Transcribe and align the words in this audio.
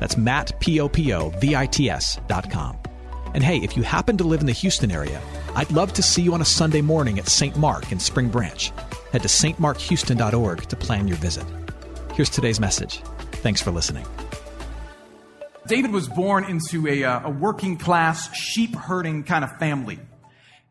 That's 0.00 0.16
Matt, 0.16 0.58
P-O-P-O-V-I-T-S 0.60 2.20
dot 2.26 2.50
com. 2.50 2.78
And 3.34 3.44
hey, 3.44 3.58
if 3.58 3.76
you 3.76 3.82
happen 3.82 4.16
to 4.16 4.24
live 4.24 4.40
in 4.40 4.46
the 4.46 4.52
Houston 4.52 4.90
area, 4.90 5.20
I'd 5.54 5.70
love 5.70 5.92
to 5.94 6.02
see 6.02 6.22
you 6.22 6.34
on 6.34 6.40
a 6.40 6.46
Sunday 6.46 6.80
morning 6.80 7.18
at 7.18 7.28
St. 7.28 7.56
Mark 7.56 7.92
in 7.92 8.00
Spring 8.00 8.28
Branch. 8.28 8.72
Head 9.12 9.22
to 9.22 9.28
stmarkhouston.org 9.28 10.62
to 10.68 10.76
plan 10.76 11.08
your 11.08 11.18
visit. 11.18 11.44
Here's 12.14 12.30
today's 12.30 12.58
message. 12.58 13.02
Thanks 13.32 13.60
for 13.60 13.70
listening. 13.70 14.06
David 15.66 15.92
was 15.92 16.08
born 16.08 16.44
into 16.44 16.86
a, 16.88 17.04
uh, 17.04 17.28
a 17.28 17.30
working 17.30 17.76
class, 17.76 18.34
sheep 18.34 18.74
herding 18.74 19.22
kind 19.24 19.44
of 19.44 19.56
family. 19.58 19.98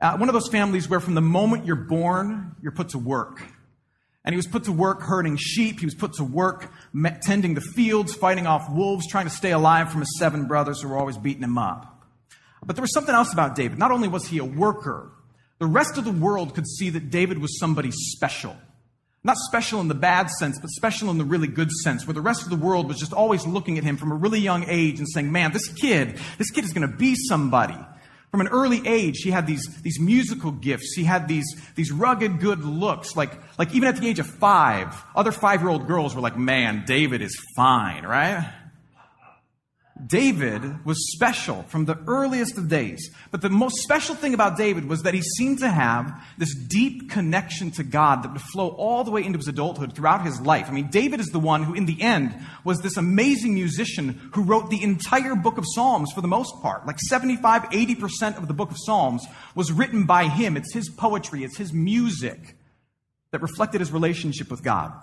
Uh, 0.02 0.18
one 0.18 0.28
of 0.28 0.34
those 0.34 0.48
families 0.48 0.90
where 0.90 1.00
from 1.00 1.14
the 1.14 1.22
moment 1.22 1.66
you're 1.66 1.76
born, 1.76 2.56
you're 2.62 2.72
put 2.72 2.90
to 2.90 2.98
work. 2.98 3.42
And 4.27 4.34
he 4.34 4.36
was 4.36 4.45
put 4.45 4.66
to 4.66 4.73
work 4.73 5.04
herding 5.04 5.38
sheep. 5.38 5.80
He 5.80 5.86
was 5.86 5.95
put 5.95 6.12
to 6.16 6.23
work 6.26 6.70
tending 7.22 7.54
the 7.54 7.62
fields, 7.62 8.13
fighting 8.13 8.45
off 8.45 8.70
wolves, 8.70 9.08
trying 9.08 9.23
to 9.23 9.31
stay 9.31 9.53
alive 9.53 9.90
from 9.90 10.02
his 10.02 10.20
seven 10.20 10.48
brothers 10.48 10.81
who 10.81 10.90
were 10.90 10.98
always 10.98 11.17
beating 11.17 11.44
him 11.44 11.58
up. 11.58 12.03
But 12.66 12.76
there 12.76 12.81
was 12.81 12.91
something 12.91 13.16
else 13.16 13.31
about 13.31 13.56
David. 13.56 13.80
Not 13.80 13.92
only 13.92 14.09
was 14.09 14.28
he 14.28 14.39
a 14.39 14.44
worker, 14.44 15.14
the 15.59 15.66
rest 15.66 15.97
of 15.97 16.03
the 16.03 16.11
world 16.11 16.56
could 16.56 16.67
see 16.67 16.89
that 16.89 17.09
David 17.09 17.38
was 17.38 17.58
somebody 17.58 17.89
special. 17.92 18.58
Not 19.23 19.38
special 19.38 19.80
in 19.80 19.88
the 19.88 19.95
bad 19.95 20.30
sense, 20.30 20.59
but 20.59 20.72
special 20.72 21.09
in 21.09 21.17
the 21.17 21.23
really 21.23 21.47
good 21.47 21.72
sense, 21.72 22.06
where 22.06 22.14
the 22.14 22.19
rest 22.19 22.44
of 22.44 22.50
the 22.50 22.58
world 22.58 22.89
was 22.89 23.00
just 23.00 23.14
always 23.14 23.47
looking 23.47 23.78
at 23.78 23.86
him 23.86 23.95
from 23.95 24.12
a 24.12 24.16
really 24.16 24.41
young 24.41 24.66
age 24.67 25.00
and 25.00 25.08
saying, 25.08 25.31
man, 25.31 25.53
this 25.53 25.69
kid, 25.69 26.19
this 26.38 26.52
kid 26.52 26.66
is 26.66 26.73
going 26.73 26.86
to 26.89 26.97
be 26.97 27.16
somebody. 27.16 27.78
From 28.31 28.42
an 28.42 28.47
early 28.50 28.86
age, 28.86 29.20
he 29.20 29.31
had 29.31 29.47
these, 29.47 29.66
these 29.81 30.00
musical 30.00 30.52
gifts. 30.52 30.94
He 30.95 31.06
had 31.06 31.28
these, 31.28 31.45
these 31.75 31.92
rugged 31.92 32.39
good 32.39 32.64
looks. 32.64 33.16
Like, 33.16 33.31
like 33.58 33.73
even 33.73 33.88
at 33.88 33.97
the 33.97 34.08
age 34.08 34.19
of 34.19 34.28
five, 34.28 34.94
other 35.16 35.31
five 35.31 35.61
year 35.61 35.69
old 35.69 35.88
girls 35.88 36.14
were 36.14 36.22
like, 36.22 36.38
man, 36.38 36.84
David 36.86 37.22
is 37.22 37.36
fine, 37.56 38.06
right? 38.06 38.52
David 40.06 40.86
was 40.86 41.12
special 41.14 41.64
from 41.64 41.86
the 41.86 41.98
earliest 42.08 42.58
of 42.58 42.70
days. 42.70 43.09
But 43.31 43.42
the 43.42 43.50
most 43.50 43.78
special 43.78 44.16
thing 44.16 44.34
about 44.34 44.58
David 44.58 44.88
was 44.88 45.03
that 45.03 45.14
he 45.14 45.22
seemed 45.22 45.59
to 45.59 45.70
have 45.70 46.23
this 46.38 46.53
deep 46.53 47.09
connection 47.09 47.72
to 47.72 47.84
God 47.84 48.23
that 48.23 48.34
would 48.34 48.42
flow 48.42 48.70
all 48.70 49.03
the 49.03 49.12
way 49.12 49.23
into 49.23 49.38
his 49.38 49.48
adulthood 49.48 49.94
throughout 49.94 50.25
his 50.25 50.40
life. 50.42 50.68
I 50.70 50.72
mean, 50.72 50.90
David 50.90 51.20
is 51.20 51.28
the 51.28 51.40
one 51.40 51.64
who, 51.64 51.73
in 51.73 51.86
the 51.86 52.02
end, 52.02 52.36
was 52.64 52.80
this 52.80 52.98
amazing 52.98 53.53
musician 53.53 54.30
who 54.34 54.44
wrote 54.44 54.70
the 54.70 54.84
entire 54.84 55.36
book 55.36 55.58
of 55.58 55.66
Psalms 55.68 56.12
for 56.14 56.22
the 56.22 56.28
most 56.28 56.62
part. 56.62 56.86
Like 56.86 57.00
75, 57.00 57.64
80% 57.64 58.38
of 58.38 58.48
the 58.48 58.53
book 58.53 58.72
of 58.72 58.78
Psalms 58.80 59.25
was 59.56 59.72
written 59.72 60.06
by 60.06 60.25
him. 60.25 60.58
It's 60.58 60.73
his 60.73 60.90
poetry, 60.90 61.44
it's 61.44 61.58
his 61.58 61.73
music 61.73 62.56
that 63.31 63.42
reflected 63.42 63.81
his 63.81 63.92
relationship 63.92 64.52
with 64.52 64.64
God. 64.64 64.94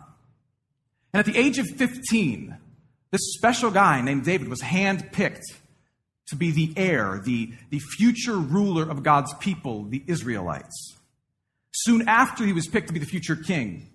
And 1.12 1.20
at 1.20 1.26
the 1.26 1.38
age 1.38 1.58
of 1.58 1.66
15, 1.68 2.58
this 3.14 3.34
special 3.34 3.70
guy 3.70 4.00
named 4.00 4.24
David 4.24 4.48
was 4.48 4.60
handpicked 4.60 5.44
to 6.26 6.34
be 6.34 6.50
the 6.50 6.72
heir, 6.76 7.22
the, 7.24 7.52
the 7.70 7.78
future 7.78 8.36
ruler 8.36 8.90
of 8.90 9.04
God's 9.04 9.32
people, 9.34 9.84
the 9.84 10.02
Israelites. 10.08 10.96
Soon 11.70 12.08
after 12.08 12.44
he 12.44 12.52
was 12.52 12.66
picked 12.66 12.88
to 12.88 12.92
be 12.92 12.98
the 12.98 13.06
future 13.06 13.36
king, 13.36 13.88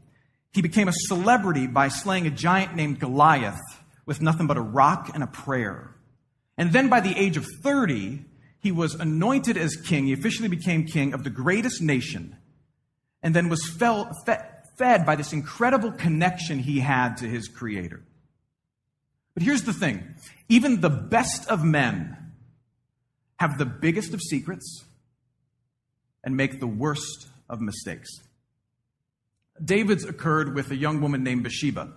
he 0.54 0.62
became 0.62 0.88
a 0.88 0.94
celebrity 0.94 1.68
by 1.68 1.90
slaying 1.90 2.28
a 2.28 2.32
giant 2.32 2.78
named 2.78 3.02
Goliath 3.02 3.60
with 4.06 4.22
nothing 4.22 4.48
but 4.48 4.56
a 4.56 4.62
rock 4.62 5.12
and 5.14 5.22
a 5.22 5.28
prayer. 5.28 5.94
And 6.58 6.72
then 6.72 6.88
by 6.88 7.02
the 7.02 7.18
age 7.18 7.36
of 7.36 7.46
30, 7.62 8.24
he 8.62 8.72
was 8.72 8.96
anointed 8.96 9.58
as 9.58 9.76
king. 9.76 10.06
He 10.06 10.14
officially 10.14 10.48
became 10.48 10.86
king 10.86 11.14
of 11.14 11.26
the 11.26 11.30
greatest 11.30 11.82
nation 11.82 12.38
and 13.22 13.36
then 13.36 13.50
was 13.50 13.68
fed 13.68 15.06
by 15.06 15.18
this 15.18 15.34
incredible 15.34 15.92
connection 15.92 16.60
he 16.60 16.80
had 16.80 17.18
to 17.18 17.26
his 17.26 17.50
creator. 17.50 18.02
But 19.34 19.44
here's 19.44 19.64
the 19.64 19.74
thing 19.74 20.16
even 20.48 20.82
the 20.82 20.90
best 20.90 21.48
of 21.50 21.64
men 21.64 22.18
have 23.38 23.58
the 23.58 23.66
biggest 23.66 24.14
of 24.14 24.22
secrets 24.22 24.84
and 26.24 26.36
make 26.36 26.60
the 26.60 26.68
worst 26.68 27.30
of 27.50 27.62
mistakes. 27.62 28.10
David's 29.64 30.06
occurred 30.06 30.56
with 30.56 30.72
a 30.72 30.76
young 30.76 31.02
woman 31.02 31.24
named 31.24 31.44
Bathsheba. 31.44 31.94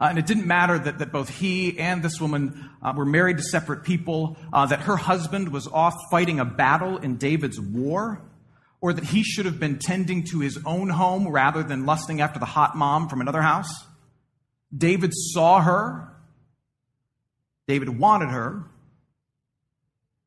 Uh, 0.00 0.06
and 0.08 0.18
it 0.18 0.26
didn't 0.26 0.46
matter 0.46 0.78
that, 0.78 0.98
that 0.98 1.12
both 1.12 1.28
he 1.28 1.78
and 1.78 2.02
this 2.02 2.20
woman 2.20 2.70
uh, 2.82 2.92
were 2.96 3.04
married 3.04 3.36
to 3.36 3.42
separate 3.42 3.84
people, 3.84 4.36
uh, 4.52 4.64
that 4.66 4.80
her 4.80 4.96
husband 4.96 5.52
was 5.52 5.66
off 5.66 5.94
fighting 6.10 6.40
a 6.40 6.44
battle 6.44 6.96
in 6.96 7.16
David's 7.16 7.60
war, 7.60 8.22
or 8.80 8.94
that 8.94 9.04
he 9.04 9.22
should 9.22 9.44
have 9.44 9.60
been 9.60 9.78
tending 9.78 10.24
to 10.24 10.40
his 10.40 10.58
own 10.64 10.88
home 10.88 11.28
rather 11.28 11.62
than 11.62 11.84
lusting 11.84 12.22
after 12.22 12.38
the 12.38 12.46
hot 12.46 12.76
mom 12.76 13.08
from 13.08 13.20
another 13.20 13.42
house. 13.42 13.84
David 14.74 15.12
saw 15.12 15.60
her 15.60 16.08
David 17.70 18.00
wanted 18.00 18.30
her, 18.30 18.64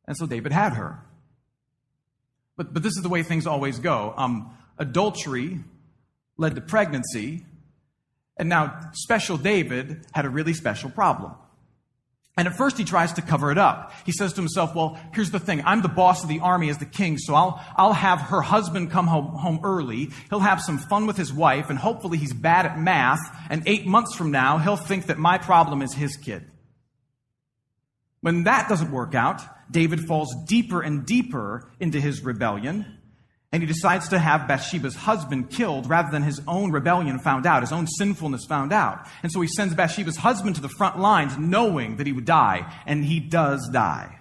and 0.07 0.15
so 0.15 0.25
David 0.25 0.53
had 0.53 0.75
her. 0.75 1.03
But, 2.55 2.73
but 2.73 2.83
this 2.83 2.95
is 2.95 3.03
the 3.03 3.09
way 3.09 3.21
things 3.21 3.45
always 3.45 3.79
go. 3.79 4.13
Um, 4.15 4.55
adultery 4.77 5.59
led 6.37 6.55
to 6.55 6.61
pregnancy, 6.61 7.43
and 8.37 8.47
now 8.47 8.91
special 8.93 9.35
David 9.35 10.05
had 10.13 10.23
a 10.23 10.29
really 10.29 10.53
special 10.53 10.89
problem. 10.89 11.33
And 12.37 12.47
at 12.47 12.55
first 12.55 12.77
he 12.77 12.85
tries 12.85 13.11
to 13.13 13.21
cover 13.21 13.51
it 13.51 13.57
up. 13.57 13.91
He 14.05 14.13
says 14.13 14.31
to 14.33 14.41
himself, 14.41 14.73
well, 14.73 14.97
here's 15.13 15.31
the 15.31 15.39
thing. 15.39 15.63
I'm 15.65 15.81
the 15.81 15.89
boss 15.89 16.23
of 16.23 16.29
the 16.29 16.39
army 16.39 16.69
as 16.69 16.77
the 16.77 16.85
king, 16.85 17.17
so 17.17 17.35
I'll, 17.35 17.61
I'll 17.75 17.91
have 17.91 18.21
her 18.21 18.41
husband 18.41 18.89
come 18.89 19.07
home, 19.07 19.35
home 19.35 19.59
early. 19.63 20.11
He'll 20.29 20.39
have 20.39 20.61
some 20.61 20.77
fun 20.77 21.07
with 21.07 21.17
his 21.17 21.33
wife, 21.33 21.69
and 21.69 21.77
hopefully 21.77 22.17
he's 22.17 22.33
bad 22.33 22.65
at 22.65 22.79
math, 22.79 23.19
and 23.49 23.63
eight 23.65 23.85
months 23.85 24.15
from 24.15 24.31
now, 24.31 24.59
he'll 24.59 24.77
think 24.77 25.07
that 25.07 25.17
my 25.17 25.37
problem 25.37 25.81
is 25.81 25.93
his 25.93 26.15
kid. 26.15 26.45
When 28.23 28.45
that 28.45 28.69
doesn't 28.69 28.89
work 28.89 29.15
out, 29.15 29.41
David 29.69 30.07
falls 30.07 30.33
deeper 30.47 30.81
and 30.81 31.05
deeper 31.05 31.69
into 31.81 31.99
his 31.99 32.23
rebellion, 32.23 32.85
and 33.51 33.61
he 33.61 33.67
decides 33.67 34.07
to 34.07 34.17
have 34.17 34.47
Bathsheba's 34.47 34.95
husband 34.95 35.49
killed 35.49 35.89
rather 35.89 36.09
than 36.09 36.23
his 36.23 36.39
own 36.47 36.71
rebellion 36.71 37.19
found 37.19 37.45
out, 37.45 37.63
his 37.63 37.73
own 37.73 37.85
sinfulness 37.85 38.45
found 38.45 38.71
out. 38.71 39.05
And 39.23 39.29
so 39.29 39.41
he 39.41 39.49
sends 39.49 39.75
Bathsheba's 39.75 40.15
husband 40.15 40.55
to 40.55 40.61
the 40.61 40.69
front 40.69 40.97
lines 40.99 41.37
knowing 41.37 41.97
that 41.97 42.07
he 42.07 42.13
would 42.13 42.23
die, 42.23 42.73
and 42.85 43.03
he 43.03 43.19
does 43.19 43.69
die. 43.73 44.19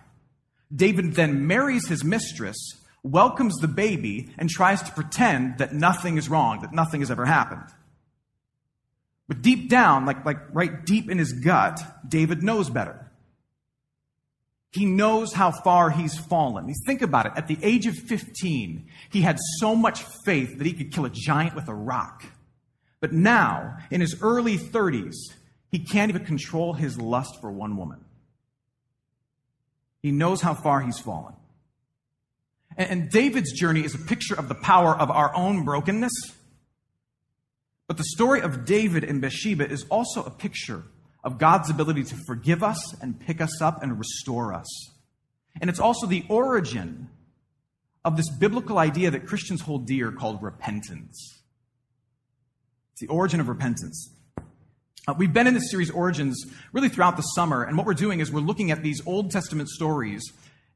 David 0.74 1.14
then 1.14 1.46
marries 1.46 1.86
his 1.86 2.02
mistress, 2.02 2.56
welcomes 3.04 3.54
the 3.58 3.68
baby, 3.68 4.34
and 4.36 4.50
tries 4.50 4.82
to 4.82 4.90
pretend 4.90 5.58
that 5.58 5.72
nothing 5.72 6.16
is 6.16 6.28
wrong, 6.28 6.60
that 6.62 6.72
nothing 6.72 7.02
has 7.02 7.10
ever 7.12 7.24
happened. 7.24 7.68
But 9.28 9.42
deep 9.42 9.70
down, 9.70 10.06
like, 10.06 10.24
like 10.24 10.38
right 10.52 10.84
deep 10.84 11.08
in 11.08 11.18
his 11.18 11.34
gut, 11.34 11.80
David 12.08 12.42
knows 12.42 12.68
better. 12.68 13.11
He 14.72 14.86
knows 14.86 15.34
how 15.34 15.50
far 15.50 15.90
he's 15.90 16.16
fallen. 16.16 16.72
Think 16.86 17.02
about 17.02 17.26
it. 17.26 17.32
At 17.36 17.46
the 17.46 17.58
age 17.62 17.86
of 17.86 17.94
15, 17.94 18.86
he 19.10 19.20
had 19.20 19.38
so 19.58 19.76
much 19.76 20.02
faith 20.24 20.56
that 20.56 20.66
he 20.66 20.72
could 20.72 20.92
kill 20.92 21.04
a 21.04 21.10
giant 21.10 21.54
with 21.54 21.68
a 21.68 21.74
rock. 21.74 22.24
But 23.00 23.12
now, 23.12 23.76
in 23.90 24.00
his 24.00 24.22
early 24.22 24.56
30s, 24.56 25.14
he 25.70 25.78
can't 25.78 26.08
even 26.08 26.24
control 26.24 26.72
his 26.72 26.98
lust 26.98 27.38
for 27.40 27.50
one 27.50 27.76
woman. 27.76 28.04
He 30.02 30.10
knows 30.10 30.40
how 30.40 30.54
far 30.54 30.80
he's 30.80 30.98
fallen. 30.98 31.34
And 32.76 33.10
David's 33.10 33.52
journey 33.52 33.84
is 33.84 33.94
a 33.94 33.98
picture 33.98 34.34
of 34.34 34.48
the 34.48 34.54
power 34.54 34.96
of 34.96 35.10
our 35.10 35.34
own 35.36 35.64
brokenness. 35.64 36.12
But 37.86 37.98
the 37.98 38.04
story 38.04 38.40
of 38.40 38.64
David 38.64 39.04
and 39.04 39.20
Bathsheba 39.20 39.68
is 39.68 39.84
also 39.90 40.22
a 40.24 40.30
picture 40.30 40.84
of 41.24 41.38
God's 41.38 41.70
ability 41.70 42.04
to 42.04 42.16
forgive 42.26 42.62
us 42.62 43.00
and 43.00 43.18
pick 43.18 43.40
us 43.40 43.60
up 43.62 43.82
and 43.82 43.98
restore 43.98 44.52
us. 44.52 44.66
And 45.60 45.70
it's 45.70 45.80
also 45.80 46.06
the 46.06 46.24
origin 46.28 47.08
of 48.04 48.16
this 48.16 48.28
biblical 48.30 48.78
idea 48.78 49.10
that 49.10 49.26
Christians 49.26 49.60
hold 49.60 49.86
dear 49.86 50.10
called 50.10 50.42
repentance. 50.42 51.42
It's 52.92 53.00
the 53.00 53.08
origin 53.08 53.40
of 53.40 53.48
repentance. 53.48 54.10
Uh, 55.06 55.14
we've 55.16 55.32
been 55.32 55.46
in 55.46 55.54
this 55.54 55.70
series, 55.70 55.90
Origins, 55.90 56.44
really 56.72 56.88
throughout 56.88 57.16
the 57.16 57.22
summer, 57.22 57.64
and 57.64 57.76
what 57.76 57.86
we're 57.86 57.94
doing 57.94 58.20
is 58.20 58.30
we're 58.30 58.40
looking 58.40 58.70
at 58.70 58.82
these 58.82 59.00
Old 59.04 59.30
Testament 59.32 59.68
stories 59.68 60.22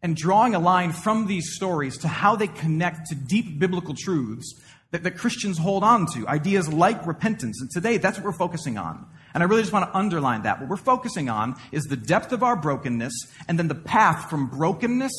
and 0.03 0.17
drawing 0.17 0.55
a 0.55 0.59
line 0.59 0.93
from 0.93 1.27
these 1.27 1.55
stories 1.55 1.99
to 1.99 2.09
how 2.09 2.37
they 2.37 2.49
connect 2.49 3.07
to 3.09 3.15
deep 3.15 3.59
biblical 3.59 3.95
truths 3.97 4.61
that, 4.91 5.03
that 5.03 5.17
Christians 5.19 5.59
hold 5.59 5.83
on 5.83 6.07
to, 6.15 6.27
ideas 6.29 6.73
like 6.73 7.07
repentance. 7.07 7.61
And 7.61 7.71
today, 7.71 7.99
that's 7.99 8.19
what 8.19 8.25
we're 8.25 8.33
focusing 8.33 8.79
on. 8.79 9.07
And 9.35 9.43
I 9.43 9.47
really 9.47 9.63
just 9.63 9.73
want 9.73 9.91
to 9.91 9.97
underline 9.97 10.43
that. 10.43 10.61
What 10.61 10.69
we're 10.69 10.77
focusing 10.77 11.29
on 11.29 11.57
is 11.73 11.85
the 11.85 11.97
depth 11.97 12.33
of 12.33 12.43
our 12.43 12.57
brokenness 12.57 13.13
and 13.49 13.59
then 13.59 13.69
the 13.69 13.75
path 13.75 14.31
from 14.31 14.47
brokenness 14.47 15.13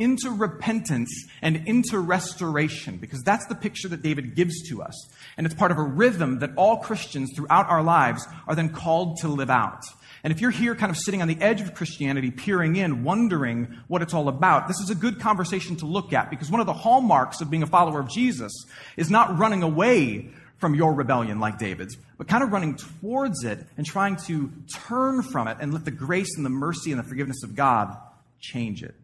into 0.00 0.30
repentance 0.30 1.10
and 1.42 1.68
into 1.68 1.98
restoration, 1.98 2.96
because 2.96 3.22
that's 3.22 3.46
the 3.46 3.54
picture 3.54 3.86
that 3.88 4.02
David 4.02 4.34
gives 4.34 4.68
to 4.70 4.82
us. 4.82 4.94
And 5.36 5.46
it's 5.46 5.54
part 5.54 5.70
of 5.70 5.78
a 5.78 5.82
rhythm 5.82 6.38
that 6.38 6.50
all 6.56 6.78
Christians 6.78 7.30
throughout 7.36 7.68
our 7.68 7.82
lives 7.82 8.26
are 8.48 8.54
then 8.54 8.70
called 8.70 9.18
to 9.18 9.28
live 9.28 9.50
out. 9.50 9.82
And 10.22 10.32
if 10.32 10.40
you're 10.40 10.50
here 10.50 10.74
kind 10.74 10.90
of 10.90 10.98
sitting 10.98 11.22
on 11.22 11.28
the 11.28 11.40
edge 11.40 11.60
of 11.60 11.74
Christianity, 11.74 12.30
peering 12.30 12.76
in, 12.76 13.04
wondering 13.04 13.78
what 13.88 14.02
it's 14.02 14.12
all 14.12 14.28
about, 14.28 14.68
this 14.68 14.78
is 14.80 14.90
a 14.90 14.94
good 14.94 15.18
conversation 15.20 15.76
to 15.76 15.86
look 15.86 16.12
at 16.12 16.30
because 16.30 16.50
one 16.50 16.60
of 16.60 16.66
the 16.66 16.74
hallmarks 16.74 17.40
of 17.40 17.50
being 17.50 17.62
a 17.62 17.66
follower 17.66 18.00
of 18.00 18.10
Jesus 18.10 18.52
is 18.96 19.10
not 19.10 19.38
running 19.38 19.62
away 19.62 20.30
from 20.58 20.74
your 20.74 20.92
rebellion 20.92 21.40
like 21.40 21.58
David's, 21.58 21.96
but 22.18 22.28
kind 22.28 22.44
of 22.44 22.52
running 22.52 22.76
towards 22.76 23.44
it 23.44 23.66
and 23.78 23.86
trying 23.86 24.16
to 24.26 24.52
turn 24.86 25.22
from 25.22 25.48
it 25.48 25.56
and 25.58 25.72
let 25.72 25.86
the 25.86 25.90
grace 25.90 26.36
and 26.36 26.44
the 26.44 26.50
mercy 26.50 26.92
and 26.92 26.98
the 27.00 27.04
forgiveness 27.04 27.42
of 27.42 27.54
God 27.54 27.96
change 28.38 28.82
it. 28.82 28.94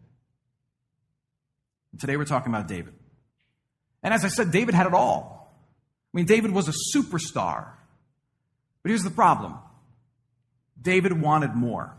Today 1.99 2.15
we're 2.15 2.25
talking 2.25 2.53
about 2.53 2.67
David. 2.67 2.93
And 4.03 4.13
as 4.13 4.23
I 4.23 4.27
said, 4.27 4.51
David 4.51 4.75
had 4.75 4.85
it 4.85 4.93
all. 4.93 5.51
I 6.13 6.17
mean, 6.17 6.27
David 6.27 6.51
was 6.51 6.67
a 6.67 6.95
superstar. 6.95 7.69
But 8.83 8.89
here's 8.89 9.03
the 9.03 9.09
problem 9.09 9.57
David 10.81 11.19
wanted 11.21 11.55
more. 11.55 11.95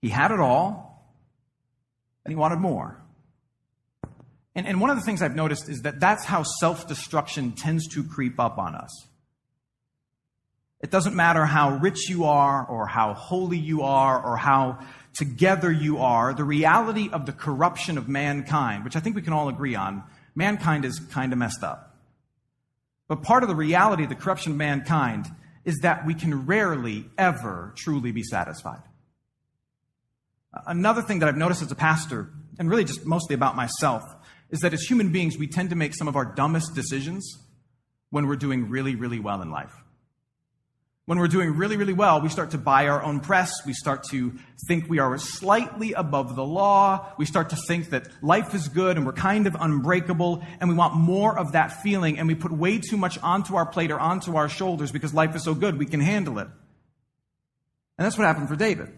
He 0.00 0.08
had 0.08 0.30
it 0.30 0.40
all, 0.40 1.12
and 2.24 2.32
he 2.32 2.36
wanted 2.36 2.58
more. 2.60 3.00
And, 4.54 4.66
and 4.66 4.80
one 4.80 4.90
of 4.90 4.96
the 4.96 5.02
things 5.02 5.22
I've 5.22 5.36
noticed 5.36 5.68
is 5.68 5.82
that 5.82 6.00
that's 6.00 6.24
how 6.24 6.42
self 6.42 6.88
destruction 6.88 7.52
tends 7.52 7.86
to 7.94 8.04
creep 8.04 8.40
up 8.40 8.58
on 8.58 8.74
us. 8.74 9.06
It 10.80 10.90
doesn't 10.90 11.16
matter 11.16 11.44
how 11.44 11.76
rich 11.78 12.08
you 12.08 12.24
are, 12.24 12.64
or 12.64 12.86
how 12.86 13.14
holy 13.14 13.58
you 13.58 13.82
are, 13.82 14.24
or 14.24 14.36
how 14.36 14.78
together 15.14 15.72
you 15.72 15.98
are, 15.98 16.32
the 16.32 16.44
reality 16.44 17.08
of 17.12 17.26
the 17.26 17.32
corruption 17.32 17.98
of 17.98 18.08
mankind, 18.08 18.84
which 18.84 18.94
I 18.94 19.00
think 19.00 19.16
we 19.16 19.22
can 19.22 19.32
all 19.32 19.48
agree 19.48 19.74
on, 19.74 20.04
mankind 20.36 20.84
is 20.84 21.00
kind 21.00 21.32
of 21.32 21.38
messed 21.38 21.64
up. 21.64 21.96
But 23.08 23.22
part 23.22 23.42
of 23.42 23.48
the 23.48 23.56
reality 23.56 24.04
of 24.04 24.10
the 24.10 24.14
corruption 24.14 24.52
of 24.52 24.58
mankind 24.58 25.26
is 25.68 25.80
that 25.82 26.06
we 26.06 26.14
can 26.14 26.46
rarely 26.46 27.04
ever 27.18 27.74
truly 27.76 28.10
be 28.10 28.22
satisfied. 28.22 28.80
Another 30.66 31.02
thing 31.02 31.18
that 31.18 31.28
I've 31.28 31.36
noticed 31.36 31.60
as 31.60 31.70
a 31.70 31.74
pastor, 31.74 32.30
and 32.58 32.70
really 32.70 32.84
just 32.84 33.04
mostly 33.04 33.34
about 33.34 33.54
myself, 33.54 34.02
is 34.48 34.60
that 34.60 34.72
as 34.72 34.80
human 34.80 35.12
beings, 35.12 35.36
we 35.36 35.46
tend 35.46 35.68
to 35.68 35.76
make 35.76 35.94
some 35.94 36.08
of 36.08 36.16
our 36.16 36.24
dumbest 36.24 36.74
decisions 36.74 37.22
when 38.08 38.26
we're 38.26 38.36
doing 38.36 38.70
really, 38.70 38.94
really 38.94 39.20
well 39.20 39.42
in 39.42 39.50
life. 39.50 39.74
When 41.08 41.18
we're 41.18 41.28
doing 41.28 41.56
really, 41.56 41.78
really 41.78 41.94
well, 41.94 42.20
we 42.20 42.28
start 42.28 42.50
to 42.50 42.58
buy 42.58 42.86
our 42.86 43.02
own 43.02 43.20
press. 43.20 43.64
We 43.64 43.72
start 43.72 44.04
to 44.10 44.34
think 44.66 44.90
we 44.90 44.98
are 44.98 45.16
slightly 45.16 45.94
above 45.94 46.36
the 46.36 46.44
law. 46.44 47.14
We 47.16 47.24
start 47.24 47.48
to 47.48 47.56
think 47.66 47.88
that 47.88 48.08
life 48.22 48.54
is 48.54 48.68
good 48.68 48.98
and 48.98 49.06
we're 49.06 49.14
kind 49.14 49.46
of 49.46 49.56
unbreakable 49.58 50.44
and 50.60 50.68
we 50.68 50.76
want 50.76 50.96
more 50.96 51.38
of 51.38 51.52
that 51.52 51.82
feeling 51.82 52.18
and 52.18 52.28
we 52.28 52.34
put 52.34 52.52
way 52.52 52.76
too 52.76 52.98
much 52.98 53.16
onto 53.22 53.56
our 53.56 53.64
plate 53.64 53.90
or 53.90 53.98
onto 53.98 54.36
our 54.36 54.50
shoulders 54.50 54.92
because 54.92 55.14
life 55.14 55.34
is 55.34 55.44
so 55.44 55.54
good 55.54 55.78
we 55.78 55.86
can 55.86 56.00
handle 56.00 56.38
it. 56.40 56.48
And 57.96 58.04
that's 58.04 58.18
what 58.18 58.26
happened 58.26 58.50
for 58.50 58.56
David. 58.56 58.92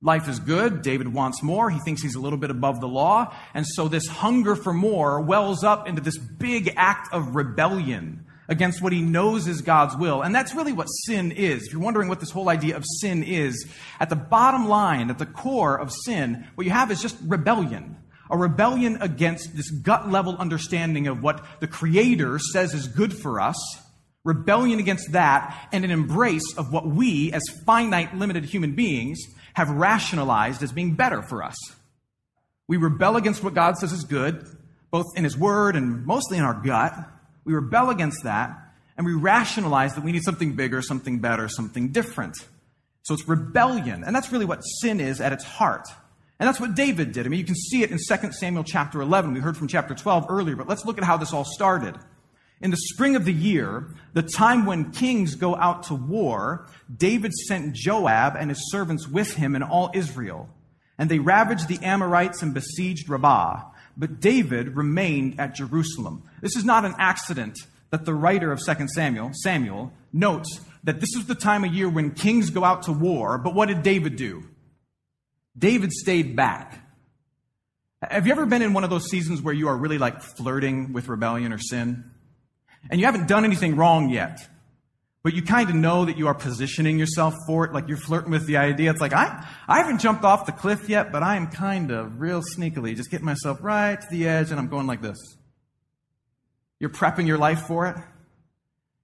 Life 0.00 0.26
is 0.26 0.38
good. 0.38 0.80
David 0.80 1.08
wants 1.08 1.42
more. 1.42 1.68
He 1.68 1.80
thinks 1.80 2.00
he's 2.00 2.14
a 2.14 2.20
little 2.20 2.38
bit 2.38 2.50
above 2.50 2.80
the 2.80 2.88
law. 2.88 3.36
And 3.52 3.66
so 3.66 3.88
this 3.88 4.06
hunger 4.06 4.56
for 4.56 4.72
more 4.72 5.20
wells 5.20 5.64
up 5.64 5.86
into 5.86 6.00
this 6.00 6.16
big 6.16 6.72
act 6.78 7.12
of 7.12 7.36
rebellion 7.36 8.24
against 8.48 8.82
what 8.82 8.92
he 8.92 9.00
knows 9.00 9.46
is 9.46 9.62
God's 9.62 9.96
will. 9.96 10.22
And 10.22 10.34
that's 10.34 10.54
really 10.54 10.72
what 10.72 10.86
sin 10.86 11.32
is. 11.32 11.66
If 11.66 11.72
you're 11.72 11.82
wondering 11.82 12.08
what 12.08 12.20
this 12.20 12.30
whole 12.30 12.48
idea 12.48 12.76
of 12.76 12.84
sin 13.00 13.22
is, 13.22 13.66
at 14.00 14.10
the 14.10 14.16
bottom 14.16 14.68
line, 14.68 15.10
at 15.10 15.18
the 15.18 15.26
core 15.26 15.78
of 15.78 15.92
sin, 16.04 16.46
what 16.54 16.64
you 16.64 16.72
have 16.72 16.90
is 16.90 17.00
just 17.00 17.16
rebellion. 17.22 17.96
A 18.30 18.36
rebellion 18.36 18.98
against 19.00 19.56
this 19.56 19.70
gut 19.70 20.10
level 20.10 20.36
understanding 20.36 21.06
of 21.06 21.22
what 21.22 21.44
the 21.60 21.66
Creator 21.66 22.38
says 22.38 22.72
is 22.72 22.88
good 22.88 23.12
for 23.12 23.40
us, 23.40 23.56
rebellion 24.24 24.78
against 24.78 25.12
that, 25.12 25.68
and 25.72 25.84
an 25.84 25.90
embrace 25.90 26.56
of 26.56 26.72
what 26.72 26.86
we, 26.86 27.32
as 27.32 27.42
finite, 27.66 28.16
limited 28.16 28.44
human 28.44 28.74
beings, 28.74 29.20
have 29.54 29.68
rationalized 29.70 30.62
as 30.62 30.72
being 30.72 30.94
better 30.94 31.20
for 31.22 31.42
us. 31.42 31.56
We 32.68 32.78
rebel 32.78 33.16
against 33.16 33.44
what 33.44 33.54
God 33.54 33.76
says 33.76 33.92
is 33.92 34.04
good, 34.04 34.46
both 34.90 35.06
in 35.14 35.24
His 35.24 35.36
Word 35.36 35.76
and 35.76 36.06
mostly 36.06 36.38
in 36.38 36.44
our 36.44 36.54
gut. 36.54 36.94
We 37.44 37.54
rebel 37.54 37.90
against 37.90 38.24
that, 38.24 38.56
and 38.96 39.06
we 39.06 39.14
rationalize 39.14 39.94
that 39.94 40.04
we 40.04 40.12
need 40.12 40.22
something 40.22 40.54
bigger, 40.54 40.82
something 40.82 41.18
better, 41.18 41.48
something 41.48 41.88
different. 41.88 42.36
So 43.02 43.14
it's 43.14 43.26
rebellion, 43.28 44.04
and 44.04 44.14
that's 44.14 44.30
really 44.30 44.44
what 44.44 44.60
sin 44.60 45.00
is 45.00 45.20
at 45.20 45.32
its 45.32 45.44
heart. 45.44 45.88
And 46.38 46.48
that's 46.48 46.60
what 46.60 46.74
David 46.74 47.12
did. 47.12 47.26
I 47.26 47.28
mean, 47.28 47.40
you 47.40 47.46
can 47.46 47.54
see 47.54 47.82
it 47.82 47.90
in 47.90 47.98
2 47.98 48.32
Samuel 48.32 48.64
chapter 48.64 49.00
11. 49.00 49.32
We 49.32 49.40
heard 49.40 49.56
from 49.56 49.68
chapter 49.68 49.94
12 49.94 50.26
earlier, 50.28 50.56
but 50.56 50.68
let's 50.68 50.84
look 50.84 50.98
at 50.98 51.04
how 51.04 51.16
this 51.16 51.32
all 51.32 51.44
started. 51.44 51.96
In 52.60 52.70
the 52.70 52.76
spring 52.76 53.16
of 53.16 53.24
the 53.24 53.32
year, 53.32 53.92
the 54.12 54.22
time 54.22 54.66
when 54.66 54.92
kings 54.92 55.34
go 55.34 55.56
out 55.56 55.84
to 55.84 55.94
war, 55.94 56.68
David 56.94 57.32
sent 57.32 57.74
Joab 57.74 58.36
and 58.36 58.50
his 58.50 58.70
servants 58.70 59.08
with 59.08 59.34
him 59.34 59.56
and 59.56 59.64
all 59.64 59.90
Israel. 59.94 60.48
And 60.96 61.10
they 61.10 61.18
ravaged 61.18 61.66
the 61.66 61.80
Ammonites 61.82 62.42
and 62.42 62.54
besieged 62.54 63.08
Rabbah. 63.08 63.62
But 63.96 64.20
David 64.20 64.76
remained 64.76 65.38
at 65.38 65.54
Jerusalem. 65.54 66.22
This 66.40 66.56
is 66.56 66.64
not 66.64 66.84
an 66.84 66.94
accident 66.98 67.58
that 67.90 68.04
the 68.04 68.14
writer 68.14 68.52
of 68.52 68.60
2 68.64 68.88
Samuel, 68.88 69.32
Samuel, 69.34 69.92
notes 70.12 70.60
that 70.84 71.00
this 71.00 71.14
is 71.14 71.26
the 71.26 71.34
time 71.34 71.64
of 71.64 71.74
year 71.74 71.88
when 71.88 72.10
kings 72.12 72.50
go 72.50 72.64
out 72.64 72.84
to 72.84 72.92
war. 72.92 73.38
But 73.38 73.54
what 73.54 73.68
did 73.68 73.82
David 73.82 74.16
do? 74.16 74.44
David 75.56 75.92
stayed 75.92 76.34
back. 76.34 76.78
Have 78.02 78.26
you 78.26 78.32
ever 78.32 78.46
been 78.46 78.62
in 78.62 78.72
one 78.72 78.82
of 78.82 78.90
those 78.90 79.08
seasons 79.08 79.42
where 79.42 79.54
you 79.54 79.68
are 79.68 79.76
really 79.76 79.98
like 79.98 80.22
flirting 80.22 80.92
with 80.92 81.08
rebellion 81.08 81.52
or 81.52 81.58
sin? 81.58 82.10
And 82.90 82.98
you 82.98 83.06
haven't 83.06 83.28
done 83.28 83.44
anything 83.44 83.76
wrong 83.76 84.08
yet 84.08 84.48
but 85.22 85.34
you 85.34 85.42
kind 85.42 85.68
of 85.68 85.76
know 85.76 86.04
that 86.04 86.18
you 86.18 86.26
are 86.26 86.34
positioning 86.34 86.98
yourself 86.98 87.34
for 87.46 87.64
it, 87.64 87.72
like 87.72 87.86
you're 87.86 87.96
flirting 87.96 88.30
with 88.30 88.46
the 88.46 88.56
idea. 88.56 88.90
It's 88.90 89.00
like, 89.00 89.12
I, 89.12 89.46
I 89.68 89.78
haven't 89.78 90.00
jumped 90.00 90.24
off 90.24 90.46
the 90.46 90.52
cliff 90.52 90.88
yet, 90.88 91.12
but 91.12 91.22
I 91.22 91.36
am 91.36 91.46
kind 91.46 91.92
of 91.92 92.20
real 92.20 92.42
sneakily 92.42 92.96
just 92.96 93.10
getting 93.10 93.26
myself 93.26 93.58
right 93.62 94.00
to 94.00 94.06
the 94.10 94.26
edge 94.26 94.50
and 94.50 94.58
I'm 94.58 94.68
going 94.68 94.86
like 94.86 95.00
this. 95.00 95.18
You're 96.80 96.90
prepping 96.90 97.28
your 97.28 97.38
life 97.38 97.66
for 97.66 97.86
it. 97.86 97.96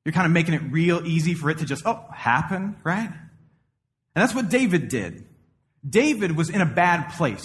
You're 0.04 0.12
kind 0.12 0.26
of 0.26 0.32
making 0.32 0.54
it 0.54 0.62
real 0.70 1.06
easy 1.06 1.34
for 1.34 1.50
it 1.50 1.58
to 1.58 1.64
just, 1.64 1.82
oh, 1.86 2.04
happen, 2.12 2.76
right? 2.82 3.08
And 3.08 4.22
that's 4.22 4.34
what 4.34 4.48
David 4.48 4.88
did. 4.88 5.26
David 5.88 6.36
was 6.36 6.50
in 6.50 6.60
a 6.60 6.66
bad 6.66 7.10
place. 7.10 7.44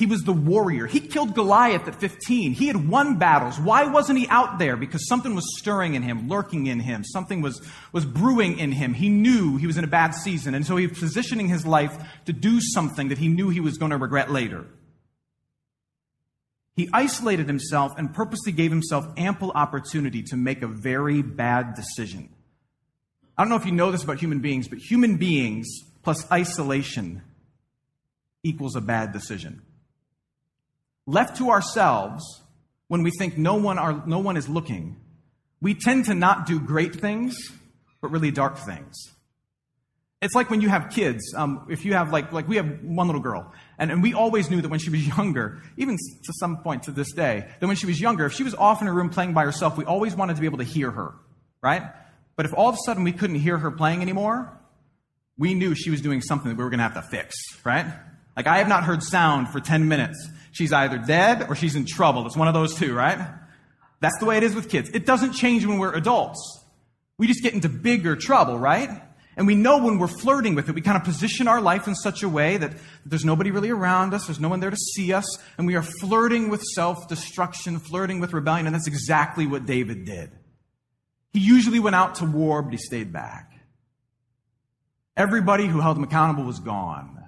He 0.00 0.06
was 0.06 0.22
the 0.22 0.32
warrior. 0.32 0.86
He 0.86 0.98
killed 0.98 1.34
Goliath 1.34 1.86
at 1.86 1.94
15. 1.94 2.54
He 2.54 2.68
had 2.68 2.88
won 2.88 3.18
battles. 3.18 3.60
Why 3.60 3.84
wasn't 3.84 4.18
he 4.18 4.26
out 4.28 4.58
there? 4.58 4.74
Because 4.74 5.06
something 5.06 5.34
was 5.34 5.44
stirring 5.58 5.92
in 5.92 6.00
him, 6.00 6.26
lurking 6.26 6.68
in 6.68 6.80
him. 6.80 7.04
Something 7.04 7.42
was, 7.42 7.60
was 7.92 8.06
brewing 8.06 8.58
in 8.58 8.72
him. 8.72 8.94
He 8.94 9.10
knew 9.10 9.58
he 9.58 9.66
was 9.66 9.76
in 9.76 9.84
a 9.84 9.86
bad 9.86 10.14
season. 10.14 10.54
And 10.54 10.64
so 10.64 10.78
he 10.78 10.86
was 10.86 10.98
positioning 10.98 11.48
his 11.48 11.66
life 11.66 11.94
to 12.24 12.32
do 12.32 12.62
something 12.62 13.10
that 13.10 13.18
he 13.18 13.28
knew 13.28 13.50
he 13.50 13.60
was 13.60 13.76
going 13.76 13.90
to 13.90 13.98
regret 13.98 14.30
later. 14.30 14.64
He 16.76 16.88
isolated 16.94 17.46
himself 17.46 17.92
and 17.98 18.14
purposely 18.14 18.52
gave 18.52 18.70
himself 18.70 19.06
ample 19.18 19.50
opportunity 19.50 20.22
to 20.28 20.36
make 20.36 20.62
a 20.62 20.66
very 20.66 21.20
bad 21.20 21.74
decision. 21.74 22.30
I 23.36 23.42
don't 23.42 23.50
know 23.50 23.56
if 23.56 23.66
you 23.66 23.72
know 23.72 23.92
this 23.92 24.02
about 24.02 24.18
human 24.18 24.38
beings, 24.38 24.66
but 24.66 24.78
human 24.78 25.18
beings 25.18 25.68
plus 26.02 26.24
isolation 26.32 27.20
equals 28.42 28.76
a 28.76 28.80
bad 28.80 29.12
decision. 29.12 29.60
Left 31.10 31.38
to 31.38 31.50
ourselves, 31.50 32.22
when 32.86 33.02
we 33.02 33.10
think 33.10 33.36
no 33.36 33.56
one, 33.56 33.80
are, 33.80 34.00
no 34.06 34.20
one 34.20 34.36
is 34.36 34.48
looking, 34.48 34.96
we 35.60 35.74
tend 35.74 36.04
to 36.04 36.14
not 36.14 36.46
do 36.46 36.60
great 36.60 36.94
things, 36.94 37.36
but 38.00 38.12
really 38.12 38.30
dark 38.30 38.56
things. 38.56 38.94
It's 40.22 40.36
like 40.36 40.50
when 40.50 40.60
you 40.60 40.68
have 40.68 40.88
kids. 40.90 41.34
Um, 41.36 41.66
if 41.68 41.84
you 41.84 41.94
have 41.94 42.12
like 42.12 42.30
like 42.30 42.46
we 42.46 42.56
have 42.56 42.84
one 42.84 43.08
little 43.08 43.22
girl, 43.22 43.52
and, 43.76 43.90
and 43.90 44.04
we 44.04 44.14
always 44.14 44.50
knew 44.50 44.60
that 44.60 44.68
when 44.68 44.78
she 44.78 44.90
was 44.90 45.04
younger, 45.18 45.60
even 45.76 45.96
to 45.96 46.32
some 46.38 46.58
point 46.58 46.84
to 46.84 46.92
this 46.92 47.10
day, 47.12 47.48
that 47.58 47.66
when 47.66 47.74
she 47.74 47.86
was 47.86 48.00
younger, 48.00 48.26
if 48.26 48.32
she 48.34 48.44
was 48.44 48.54
off 48.54 48.80
in 48.80 48.86
her 48.86 48.94
room 48.94 49.10
playing 49.10 49.34
by 49.34 49.44
herself, 49.44 49.76
we 49.76 49.84
always 49.84 50.14
wanted 50.14 50.36
to 50.36 50.40
be 50.40 50.46
able 50.46 50.58
to 50.58 50.64
hear 50.64 50.92
her, 50.92 51.14
right? 51.60 51.82
But 52.36 52.46
if 52.46 52.54
all 52.54 52.68
of 52.68 52.76
a 52.76 52.78
sudden 52.84 53.02
we 53.02 53.10
couldn't 53.10 53.40
hear 53.40 53.58
her 53.58 53.72
playing 53.72 54.00
anymore, 54.00 54.56
we 55.36 55.54
knew 55.54 55.74
she 55.74 55.90
was 55.90 56.00
doing 56.00 56.20
something 56.20 56.50
that 56.50 56.56
we 56.56 56.62
were 56.62 56.70
going 56.70 56.78
to 56.78 56.84
have 56.84 56.94
to 56.94 57.02
fix, 57.02 57.34
right? 57.64 57.86
Like 58.36 58.46
I 58.46 58.58
have 58.58 58.68
not 58.68 58.84
heard 58.84 59.02
sound 59.02 59.48
for 59.48 59.58
10 59.58 59.88
minutes. 59.88 60.30
She's 60.52 60.72
either 60.72 60.98
dead 60.98 61.46
or 61.48 61.54
she's 61.54 61.76
in 61.76 61.86
trouble. 61.86 62.26
It's 62.26 62.36
one 62.36 62.48
of 62.48 62.54
those 62.54 62.74
two, 62.74 62.94
right? 62.94 63.18
That's 64.00 64.18
the 64.18 64.24
way 64.24 64.36
it 64.36 64.42
is 64.42 64.54
with 64.54 64.68
kids. 64.68 64.90
It 64.92 65.06
doesn't 65.06 65.32
change 65.32 65.66
when 65.66 65.78
we're 65.78 65.94
adults. 65.94 66.64
We 67.18 67.26
just 67.26 67.42
get 67.42 67.54
into 67.54 67.68
bigger 67.68 68.16
trouble, 68.16 68.58
right? 68.58 69.02
And 69.36 69.46
we 69.46 69.54
know 69.54 69.78
when 69.82 69.98
we're 69.98 70.08
flirting 70.08 70.54
with 70.54 70.68
it, 70.68 70.74
we 70.74 70.80
kind 70.80 70.96
of 70.96 71.04
position 71.04 71.48
our 71.48 71.60
life 71.60 71.86
in 71.86 71.94
such 71.94 72.22
a 72.22 72.28
way 72.28 72.56
that 72.56 72.72
there's 73.06 73.24
nobody 73.24 73.50
really 73.50 73.70
around 73.70 74.12
us, 74.12 74.26
there's 74.26 74.40
no 74.40 74.48
one 74.48 74.60
there 74.60 74.70
to 74.70 74.76
see 74.76 75.12
us, 75.12 75.24
and 75.56 75.66
we 75.66 75.76
are 75.76 75.82
flirting 75.82 76.48
with 76.48 76.62
self 76.62 77.08
destruction, 77.08 77.78
flirting 77.78 78.20
with 78.20 78.32
rebellion, 78.32 78.66
and 78.66 78.74
that's 78.74 78.88
exactly 78.88 79.46
what 79.46 79.66
David 79.66 80.04
did. 80.04 80.30
He 81.32 81.40
usually 81.40 81.78
went 81.78 81.94
out 81.94 82.16
to 82.16 82.24
war, 82.24 82.62
but 82.62 82.72
he 82.72 82.78
stayed 82.78 83.12
back. 83.12 83.52
Everybody 85.16 85.66
who 85.66 85.80
held 85.80 85.96
him 85.96 86.04
accountable 86.04 86.44
was 86.44 86.58
gone. 86.58 87.19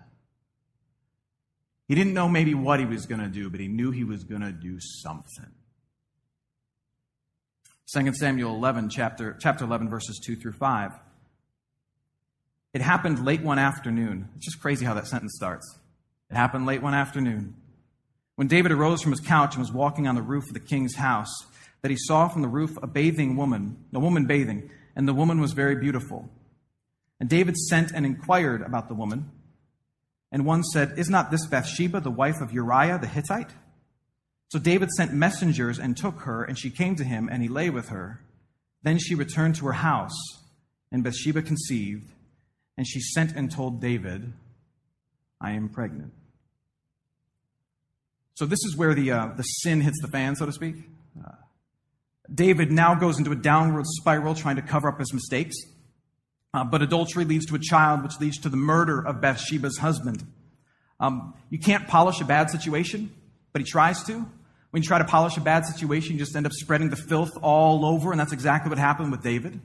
He 1.92 1.96
didn't 1.96 2.14
know 2.14 2.26
maybe 2.26 2.54
what 2.54 2.80
he 2.80 2.86
was 2.86 3.04
going 3.04 3.20
to 3.20 3.28
do, 3.28 3.50
but 3.50 3.60
he 3.60 3.68
knew 3.68 3.90
he 3.90 4.02
was 4.02 4.24
going 4.24 4.40
to 4.40 4.50
do 4.50 4.78
something. 4.80 5.50
2 7.94 8.14
Samuel 8.14 8.54
11, 8.54 8.88
chapter, 8.88 9.36
chapter 9.38 9.66
11, 9.66 9.90
verses 9.90 10.18
2 10.24 10.36
through 10.36 10.52
5. 10.52 10.92
It 12.72 12.80
happened 12.80 13.26
late 13.26 13.42
one 13.42 13.58
afternoon. 13.58 14.30
It's 14.36 14.46
just 14.46 14.58
crazy 14.58 14.86
how 14.86 14.94
that 14.94 15.06
sentence 15.06 15.34
starts. 15.36 15.80
It 16.30 16.34
happened 16.34 16.64
late 16.64 16.80
one 16.80 16.94
afternoon. 16.94 17.56
When 18.36 18.48
David 18.48 18.72
arose 18.72 19.02
from 19.02 19.12
his 19.12 19.20
couch 19.20 19.54
and 19.54 19.60
was 19.60 19.70
walking 19.70 20.08
on 20.08 20.14
the 20.14 20.22
roof 20.22 20.44
of 20.48 20.54
the 20.54 20.60
king's 20.60 20.96
house, 20.96 21.44
that 21.82 21.90
he 21.90 21.98
saw 21.98 22.26
from 22.26 22.40
the 22.40 22.48
roof 22.48 22.78
a 22.82 22.86
bathing 22.86 23.36
woman, 23.36 23.76
a 23.92 24.00
woman 24.00 24.24
bathing, 24.24 24.70
and 24.96 25.06
the 25.06 25.12
woman 25.12 25.42
was 25.42 25.52
very 25.52 25.76
beautiful. 25.76 26.30
And 27.20 27.28
David 27.28 27.54
sent 27.54 27.92
and 27.92 28.06
inquired 28.06 28.62
about 28.62 28.88
the 28.88 28.94
woman. 28.94 29.30
And 30.32 30.46
one 30.46 30.64
said, 30.64 30.98
Is 30.98 31.10
not 31.10 31.30
this 31.30 31.46
Bathsheba, 31.46 32.00
the 32.00 32.10
wife 32.10 32.40
of 32.40 32.52
Uriah 32.52 32.98
the 32.98 33.06
Hittite? 33.06 33.50
So 34.48 34.58
David 34.58 34.90
sent 34.90 35.12
messengers 35.12 35.78
and 35.78 35.96
took 35.96 36.22
her, 36.22 36.42
and 36.42 36.58
she 36.58 36.70
came 36.70 36.96
to 36.96 37.04
him, 37.04 37.28
and 37.30 37.42
he 37.42 37.48
lay 37.48 37.70
with 37.70 37.90
her. 37.90 38.20
Then 38.82 38.98
she 38.98 39.14
returned 39.14 39.54
to 39.56 39.66
her 39.66 39.72
house, 39.72 40.18
and 40.90 41.04
Bathsheba 41.04 41.42
conceived, 41.42 42.10
and 42.76 42.86
she 42.86 43.00
sent 43.00 43.32
and 43.36 43.50
told 43.50 43.80
David, 43.80 44.32
I 45.40 45.52
am 45.52 45.68
pregnant. 45.68 46.12
So 48.34 48.46
this 48.46 48.64
is 48.64 48.76
where 48.76 48.94
the, 48.94 49.10
uh, 49.10 49.28
the 49.36 49.42
sin 49.42 49.82
hits 49.82 50.00
the 50.00 50.08
fan, 50.08 50.34
so 50.36 50.46
to 50.46 50.52
speak. 50.52 50.76
Uh, 51.22 51.32
David 52.32 52.72
now 52.72 52.94
goes 52.94 53.18
into 53.18 53.30
a 53.32 53.36
downward 53.36 53.84
spiral 53.86 54.34
trying 54.34 54.56
to 54.56 54.62
cover 54.62 54.88
up 54.88 54.98
his 54.98 55.12
mistakes. 55.12 55.54
Uh, 56.54 56.64
but 56.64 56.82
adultery 56.82 57.24
leads 57.24 57.46
to 57.46 57.54
a 57.54 57.58
child, 57.58 58.02
which 58.02 58.20
leads 58.20 58.38
to 58.38 58.48
the 58.48 58.56
murder 58.56 59.00
of 59.00 59.20
Bathsheba's 59.20 59.78
husband. 59.78 60.26
Um, 61.00 61.34
you 61.50 61.58
can't 61.58 61.88
polish 61.88 62.20
a 62.20 62.24
bad 62.24 62.50
situation, 62.50 63.12
but 63.52 63.62
he 63.62 63.66
tries 63.66 64.02
to. 64.04 64.26
When 64.70 64.82
you 64.82 64.88
try 64.88 64.98
to 64.98 65.04
polish 65.04 65.36
a 65.36 65.40
bad 65.40 65.66
situation, 65.66 66.14
you 66.14 66.18
just 66.18 66.36
end 66.36 66.46
up 66.46 66.52
spreading 66.52 66.90
the 66.90 66.96
filth 66.96 67.32
all 67.42 67.84
over, 67.84 68.10
and 68.10 68.20
that's 68.20 68.32
exactly 68.32 68.68
what 68.68 68.78
happened 68.78 69.10
with 69.10 69.22
David. 69.22 69.60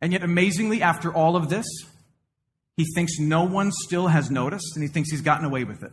And 0.00 0.12
yet, 0.12 0.22
amazingly, 0.22 0.82
after 0.82 1.12
all 1.12 1.36
of 1.36 1.48
this, 1.48 1.66
he 2.76 2.84
thinks 2.94 3.18
no 3.18 3.42
one 3.42 3.72
still 3.72 4.06
has 4.06 4.30
noticed, 4.30 4.76
and 4.76 4.82
he 4.82 4.88
thinks 4.88 5.10
he's 5.10 5.22
gotten 5.22 5.44
away 5.44 5.64
with 5.64 5.82
it. 5.82 5.92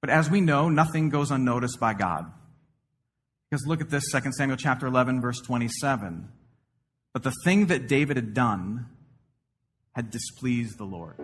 But 0.00 0.10
as 0.10 0.28
we 0.28 0.40
know, 0.40 0.68
nothing 0.68 1.08
goes 1.08 1.30
unnoticed 1.30 1.78
by 1.78 1.94
God. 1.94 2.30
Because 3.48 3.66
look 3.66 3.80
at 3.80 3.90
this, 3.90 4.10
2 4.10 4.32
Samuel 4.32 4.56
chapter 4.56 4.86
11, 4.86 5.20
verse 5.20 5.40
27. 5.40 6.28
But 7.16 7.22
the 7.22 7.32
thing 7.44 7.68
that 7.68 7.88
David 7.88 8.18
had 8.18 8.34
done 8.34 8.88
had 9.94 10.10
displeased 10.10 10.76
the 10.76 10.84
Lord. 10.84 11.14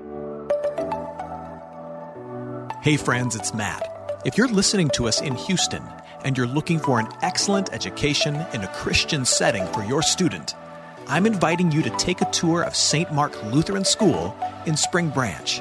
Hey, 2.80 2.96
friends, 2.96 3.36
it's 3.36 3.52
Matt. 3.52 4.22
If 4.24 4.38
you're 4.38 4.48
listening 4.48 4.88
to 4.94 5.06
us 5.06 5.20
in 5.20 5.34
Houston 5.34 5.82
and 6.24 6.34
you're 6.34 6.46
looking 6.46 6.78
for 6.78 6.98
an 6.98 7.08
excellent 7.20 7.74
education 7.74 8.36
in 8.54 8.62
a 8.62 8.68
Christian 8.68 9.26
setting 9.26 9.66
for 9.66 9.84
your 9.84 10.00
student, 10.00 10.54
I'm 11.08 11.26
inviting 11.26 11.70
you 11.70 11.82
to 11.82 11.90
take 11.98 12.22
a 12.22 12.30
tour 12.30 12.62
of 12.62 12.74
St. 12.74 13.12
Mark 13.12 13.44
Lutheran 13.52 13.84
School 13.84 14.34
in 14.64 14.78
Spring 14.78 15.10
Branch. 15.10 15.60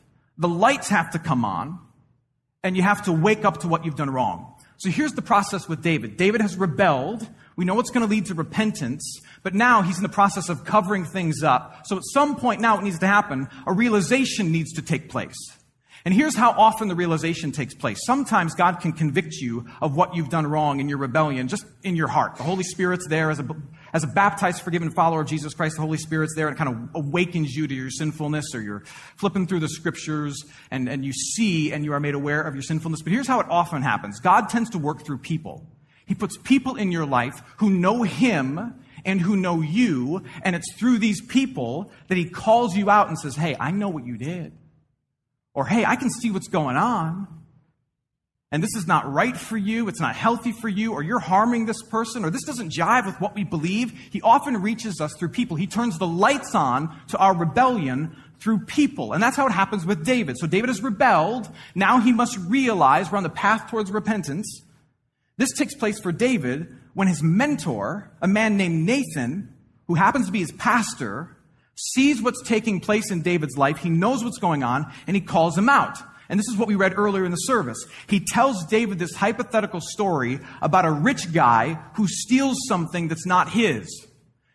the 0.37 0.47
lights 0.47 0.89
have 0.89 1.11
to 1.11 1.19
come 1.19 1.45
on, 1.45 1.79
and 2.63 2.75
you 2.75 2.83
have 2.83 3.03
to 3.03 3.11
wake 3.11 3.45
up 3.45 3.61
to 3.61 3.67
what 3.67 3.85
you've 3.85 3.95
done 3.95 4.09
wrong. 4.09 4.53
So 4.77 4.89
here's 4.89 5.13
the 5.13 5.21
process 5.21 5.69
with 5.69 5.81
David. 5.83 6.17
David 6.17 6.41
has 6.41 6.55
rebelled. 6.55 7.27
We 7.55 7.65
know 7.65 7.79
it's 7.79 7.91
going 7.91 8.05
to 8.05 8.09
lead 8.09 8.25
to 8.27 8.33
repentance, 8.33 9.21
but 9.43 9.53
now 9.53 9.83
he's 9.83 9.97
in 9.97 10.03
the 10.03 10.09
process 10.09 10.49
of 10.49 10.65
covering 10.65 11.05
things 11.05 11.43
up. 11.43 11.85
So 11.85 11.97
at 11.97 12.03
some 12.13 12.35
point 12.35 12.61
now 12.61 12.77
it 12.79 12.83
needs 12.83 12.99
to 12.99 13.07
happen. 13.07 13.47
A 13.67 13.73
realization 13.73 14.51
needs 14.51 14.73
to 14.73 14.81
take 14.81 15.09
place. 15.09 15.37
And 16.03 16.13
here's 16.13 16.35
how 16.35 16.51
often 16.51 16.87
the 16.87 16.95
realization 16.95 17.51
takes 17.51 17.75
place. 17.75 17.99
Sometimes 18.05 18.55
God 18.55 18.79
can 18.79 18.91
convict 18.91 19.35
you 19.35 19.67
of 19.81 19.95
what 19.95 20.15
you've 20.15 20.29
done 20.29 20.47
wrong 20.47 20.79
in 20.79 20.89
your 20.89 20.97
rebellion, 20.97 21.47
just 21.47 21.65
in 21.83 21.95
your 21.95 22.07
heart. 22.07 22.37
The 22.37 22.43
Holy 22.43 22.63
Spirit's 22.63 23.07
there 23.07 23.29
as 23.29 23.39
a 23.39 23.47
as 23.93 24.03
a 24.03 24.07
baptized, 24.07 24.61
forgiven 24.61 24.89
follower 24.89 25.21
of 25.21 25.27
Jesus 25.27 25.53
Christ, 25.53 25.75
the 25.75 25.81
Holy 25.81 25.97
Spirit's 25.97 26.33
there 26.33 26.47
and 26.47 26.57
kind 26.57 26.69
of 26.69 27.03
awakens 27.03 27.53
you 27.55 27.67
to 27.67 27.73
your 27.73 27.89
sinfulness, 27.89 28.55
or 28.55 28.61
you're 28.61 28.83
flipping 29.17 29.47
through 29.47 29.59
the 29.59 29.67
scriptures 29.67 30.45
and, 30.71 30.87
and 30.87 31.03
you 31.03 31.11
see 31.11 31.73
and 31.73 31.83
you 31.83 31.93
are 31.93 31.99
made 31.99 32.15
aware 32.15 32.41
of 32.41 32.55
your 32.55 32.63
sinfulness. 32.63 33.01
But 33.01 33.11
here's 33.11 33.27
how 33.27 33.39
it 33.39 33.47
often 33.49 33.81
happens 33.81 34.19
God 34.19 34.49
tends 34.49 34.69
to 34.71 34.77
work 34.77 35.05
through 35.05 35.19
people. 35.19 35.67
He 36.05 36.15
puts 36.15 36.37
people 36.37 36.75
in 36.75 36.91
your 36.91 37.05
life 37.05 37.41
who 37.57 37.69
know 37.69 38.03
Him 38.03 38.75
and 39.05 39.19
who 39.19 39.35
know 39.35 39.61
you, 39.61 40.23
and 40.43 40.55
it's 40.55 40.73
through 40.73 40.99
these 40.99 41.21
people 41.21 41.91
that 42.07 42.17
He 42.17 42.25
calls 42.25 42.75
you 42.75 42.89
out 42.89 43.07
and 43.07 43.17
says, 43.19 43.35
Hey, 43.35 43.55
I 43.59 43.71
know 43.71 43.89
what 43.89 44.05
you 44.05 44.17
did. 44.17 44.53
Or, 45.53 45.65
Hey, 45.65 45.85
I 45.85 45.95
can 45.95 46.09
see 46.09 46.31
what's 46.31 46.47
going 46.47 46.77
on 46.77 47.27
and 48.53 48.61
this 48.61 48.75
is 48.75 48.85
not 48.85 49.11
right 49.11 49.35
for 49.35 49.55
you, 49.55 49.87
it's 49.87 50.01
not 50.01 50.13
healthy 50.13 50.51
for 50.51 50.67
you, 50.67 50.91
or 50.91 51.01
you're 51.01 51.19
harming 51.19 51.65
this 51.65 51.81
person, 51.81 52.25
or 52.25 52.29
this 52.29 52.43
doesn't 52.43 52.73
jive 52.73 53.05
with 53.05 53.19
what 53.21 53.33
we 53.33 53.45
believe, 53.45 53.97
he 54.11 54.21
often 54.21 54.61
reaches 54.61 54.99
us 54.99 55.13
through 55.17 55.29
people. 55.29 55.55
He 55.55 55.67
turns 55.67 55.97
the 55.97 56.07
lights 56.07 56.53
on 56.53 56.93
to 57.07 57.17
our 57.17 57.33
rebellion 57.33 58.15
through 58.41 58.65
people. 58.65 59.13
And 59.13 59.23
that's 59.23 59.37
how 59.37 59.47
it 59.47 59.53
happens 59.53 59.85
with 59.85 60.03
David. 60.03 60.37
So 60.37 60.47
David 60.47 60.67
has 60.67 60.81
rebelled. 60.81 61.47
Now 61.75 62.01
he 62.01 62.11
must 62.11 62.37
realize 62.39 63.09
we're 63.09 63.19
on 63.19 63.23
the 63.23 63.29
path 63.29 63.69
towards 63.69 63.89
repentance. 63.89 64.63
This 65.37 65.53
takes 65.53 65.73
place 65.73 65.99
for 65.99 66.11
David 66.11 66.75
when 66.93 67.07
his 67.07 67.23
mentor, 67.23 68.11
a 68.21 68.27
man 68.27 68.57
named 68.57 68.85
Nathan, 68.85 69.55
who 69.87 69.93
happens 69.93 70.25
to 70.25 70.31
be 70.31 70.39
his 70.39 70.51
pastor, 70.51 71.37
sees 71.75 72.21
what's 72.21 72.41
taking 72.43 72.79
place 72.79 73.11
in 73.11 73.21
David's 73.21 73.57
life. 73.57 73.77
He 73.77 73.89
knows 73.89 74.23
what's 74.23 74.39
going 74.39 74.63
on, 74.63 74.91
and 75.07 75.15
he 75.15 75.21
calls 75.21 75.57
him 75.57 75.69
out. 75.69 75.97
And 76.29 76.39
this 76.39 76.47
is 76.47 76.55
what 76.55 76.69
we 76.69 76.75
read 76.75 76.97
earlier 76.97 77.25
in 77.25 77.31
the 77.31 77.37
service. 77.37 77.85
He 78.07 78.21
tells 78.21 78.65
David 78.65 78.99
this 78.99 79.13
hypothetical 79.13 79.81
story 79.81 80.39
about 80.61 80.85
a 80.85 80.91
rich 80.91 81.33
guy 81.33 81.77
who 81.95 82.07
steals 82.07 82.57
something 82.67 83.09
that's 83.09 83.25
not 83.25 83.49
his. 83.49 84.07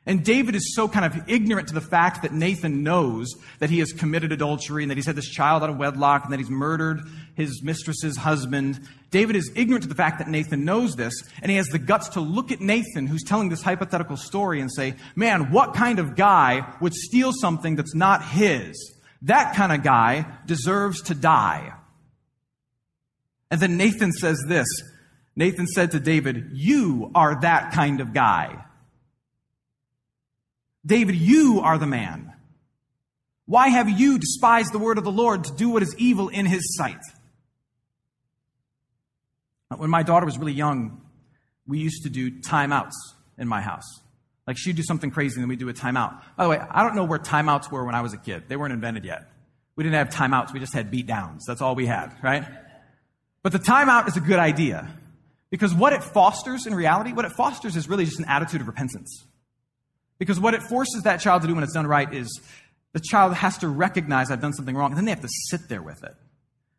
And 0.08 0.24
David 0.24 0.54
is 0.54 0.72
so 0.76 0.86
kind 0.86 1.04
of 1.04 1.28
ignorant 1.28 1.66
to 1.68 1.74
the 1.74 1.80
fact 1.80 2.22
that 2.22 2.32
Nathan 2.32 2.84
knows 2.84 3.34
that 3.58 3.70
he 3.70 3.80
has 3.80 3.92
committed 3.92 4.30
adultery 4.30 4.84
and 4.84 4.90
that 4.90 4.96
he's 4.96 5.06
had 5.06 5.16
this 5.16 5.28
child 5.28 5.64
out 5.64 5.70
of 5.70 5.78
wedlock 5.78 6.22
and 6.22 6.32
that 6.32 6.38
he's 6.38 6.48
murdered 6.48 7.00
his 7.34 7.60
mistress's 7.60 8.16
husband. 8.16 8.80
David 9.10 9.34
is 9.34 9.50
ignorant 9.56 9.82
to 9.82 9.88
the 9.88 9.96
fact 9.96 10.18
that 10.18 10.28
Nathan 10.28 10.64
knows 10.64 10.94
this, 10.94 11.12
and 11.42 11.50
he 11.50 11.56
has 11.56 11.66
the 11.66 11.80
guts 11.80 12.10
to 12.10 12.20
look 12.20 12.52
at 12.52 12.60
Nathan, 12.60 13.08
who's 13.08 13.24
telling 13.24 13.48
this 13.48 13.62
hypothetical 13.62 14.16
story, 14.16 14.60
and 14.60 14.72
say, 14.72 14.94
Man, 15.16 15.50
what 15.50 15.74
kind 15.74 15.98
of 15.98 16.14
guy 16.14 16.72
would 16.80 16.94
steal 16.94 17.32
something 17.32 17.74
that's 17.74 17.94
not 17.94 18.24
his? 18.24 18.94
That 19.22 19.56
kind 19.56 19.72
of 19.72 19.82
guy 19.82 20.26
deserves 20.46 21.02
to 21.02 21.14
die. 21.14 21.72
And 23.50 23.60
then 23.60 23.76
Nathan 23.76 24.12
says 24.12 24.42
this 24.46 24.68
Nathan 25.34 25.66
said 25.66 25.90
to 25.90 26.00
David, 26.00 26.50
You 26.52 27.10
are 27.14 27.40
that 27.40 27.72
kind 27.72 28.00
of 28.00 28.12
guy. 28.12 28.65
David, 30.86 31.16
you 31.16 31.60
are 31.60 31.78
the 31.78 31.86
man. 31.86 32.32
Why 33.46 33.68
have 33.68 33.90
you 33.90 34.18
despised 34.18 34.72
the 34.72 34.78
word 34.78 34.98
of 34.98 35.04
the 35.04 35.12
Lord 35.12 35.44
to 35.44 35.52
do 35.52 35.68
what 35.68 35.82
is 35.82 35.94
evil 35.98 36.28
in 36.28 36.46
his 36.46 36.76
sight? 36.76 37.00
When 39.76 39.90
my 39.90 40.04
daughter 40.04 40.24
was 40.24 40.38
really 40.38 40.52
young, 40.52 41.00
we 41.66 41.78
used 41.78 42.04
to 42.04 42.08
do 42.08 42.30
timeouts 42.30 42.94
in 43.36 43.48
my 43.48 43.60
house. 43.60 44.00
Like 44.46 44.56
she'd 44.58 44.76
do 44.76 44.82
something 44.82 45.10
crazy 45.10 45.34
and 45.34 45.42
then 45.42 45.48
we'd 45.48 45.58
do 45.58 45.68
a 45.68 45.74
timeout. 45.74 46.22
By 46.36 46.44
the 46.44 46.50
way, 46.50 46.58
I 46.58 46.84
don't 46.84 46.94
know 46.94 47.04
where 47.04 47.18
timeouts 47.18 47.70
were 47.70 47.84
when 47.84 47.96
I 47.96 48.00
was 48.00 48.12
a 48.12 48.16
kid. 48.16 48.44
They 48.48 48.56
weren't 48.56 48.72
invented 48.72 49.04
yet. 49.04 49.28
We 49.74 49.82
didn't 49.82 49.96
have 49.96 50.08
timeouts. 50.08 50.52
We 50.52 50.60
just 50.60 50.72
had 50.72 50.90
beat 50.90 51.06
downs. 51.06 51.44
That's 51.46 51.60
all 51.60 51.74
we 51.74 51.86
had, 51.86 52.12
right? 52.22 52.46
But 53.42 53.52
the 53.52 53.58
timeout 53.58 54.08
is 54.08 54.16
a 54.16 54.20
good 54.20 54.38
idea 54.38 54.88
because 55.50 55.74
what 55.74 55.92
it 55.92 56.02
fosters 56.02 56.66
in 56.66 56.74
reality, 56.74 57.12
what 57.12 57.24
it 57.24 57.32
fosters 57.32 57.76
is 57.76 57.88
really 57.88 58.04
just 58.04 58.18
an 58.18 58.24
attitude 58.26 58.60
of 58.60 58.68
repentance. 58.68 59.24
Because 60.18 60.40
what 60.40 60.54
it 60.54 60.62
forces 60.62 61.02
that 61.02 61.20
child 61.20 61.42
to 61.42 61.48
do 61.48 61.54
when 61.54 61.64
it's 61.64 61.74
done 61.74 61.86
right 61.86 62.12
is 62.12 62.40
the 62.92 63.00
child 63.00 63.34
has 63.34 63.58
to 63.58 63.68
recognize 63.68 64.30
I've 64.30 64.40
done 64.40 64.54
something 64.54 64.74
wrong, 64.74 64.90
and 64.90 64.96
then 64.96 65.04
they 65.04 65.10
have 65.10 65.20
to 65.20 65.28
sit 65.50 65.68
there 65.68 65.82
with 65.82 66.02
it. 66.02 66.14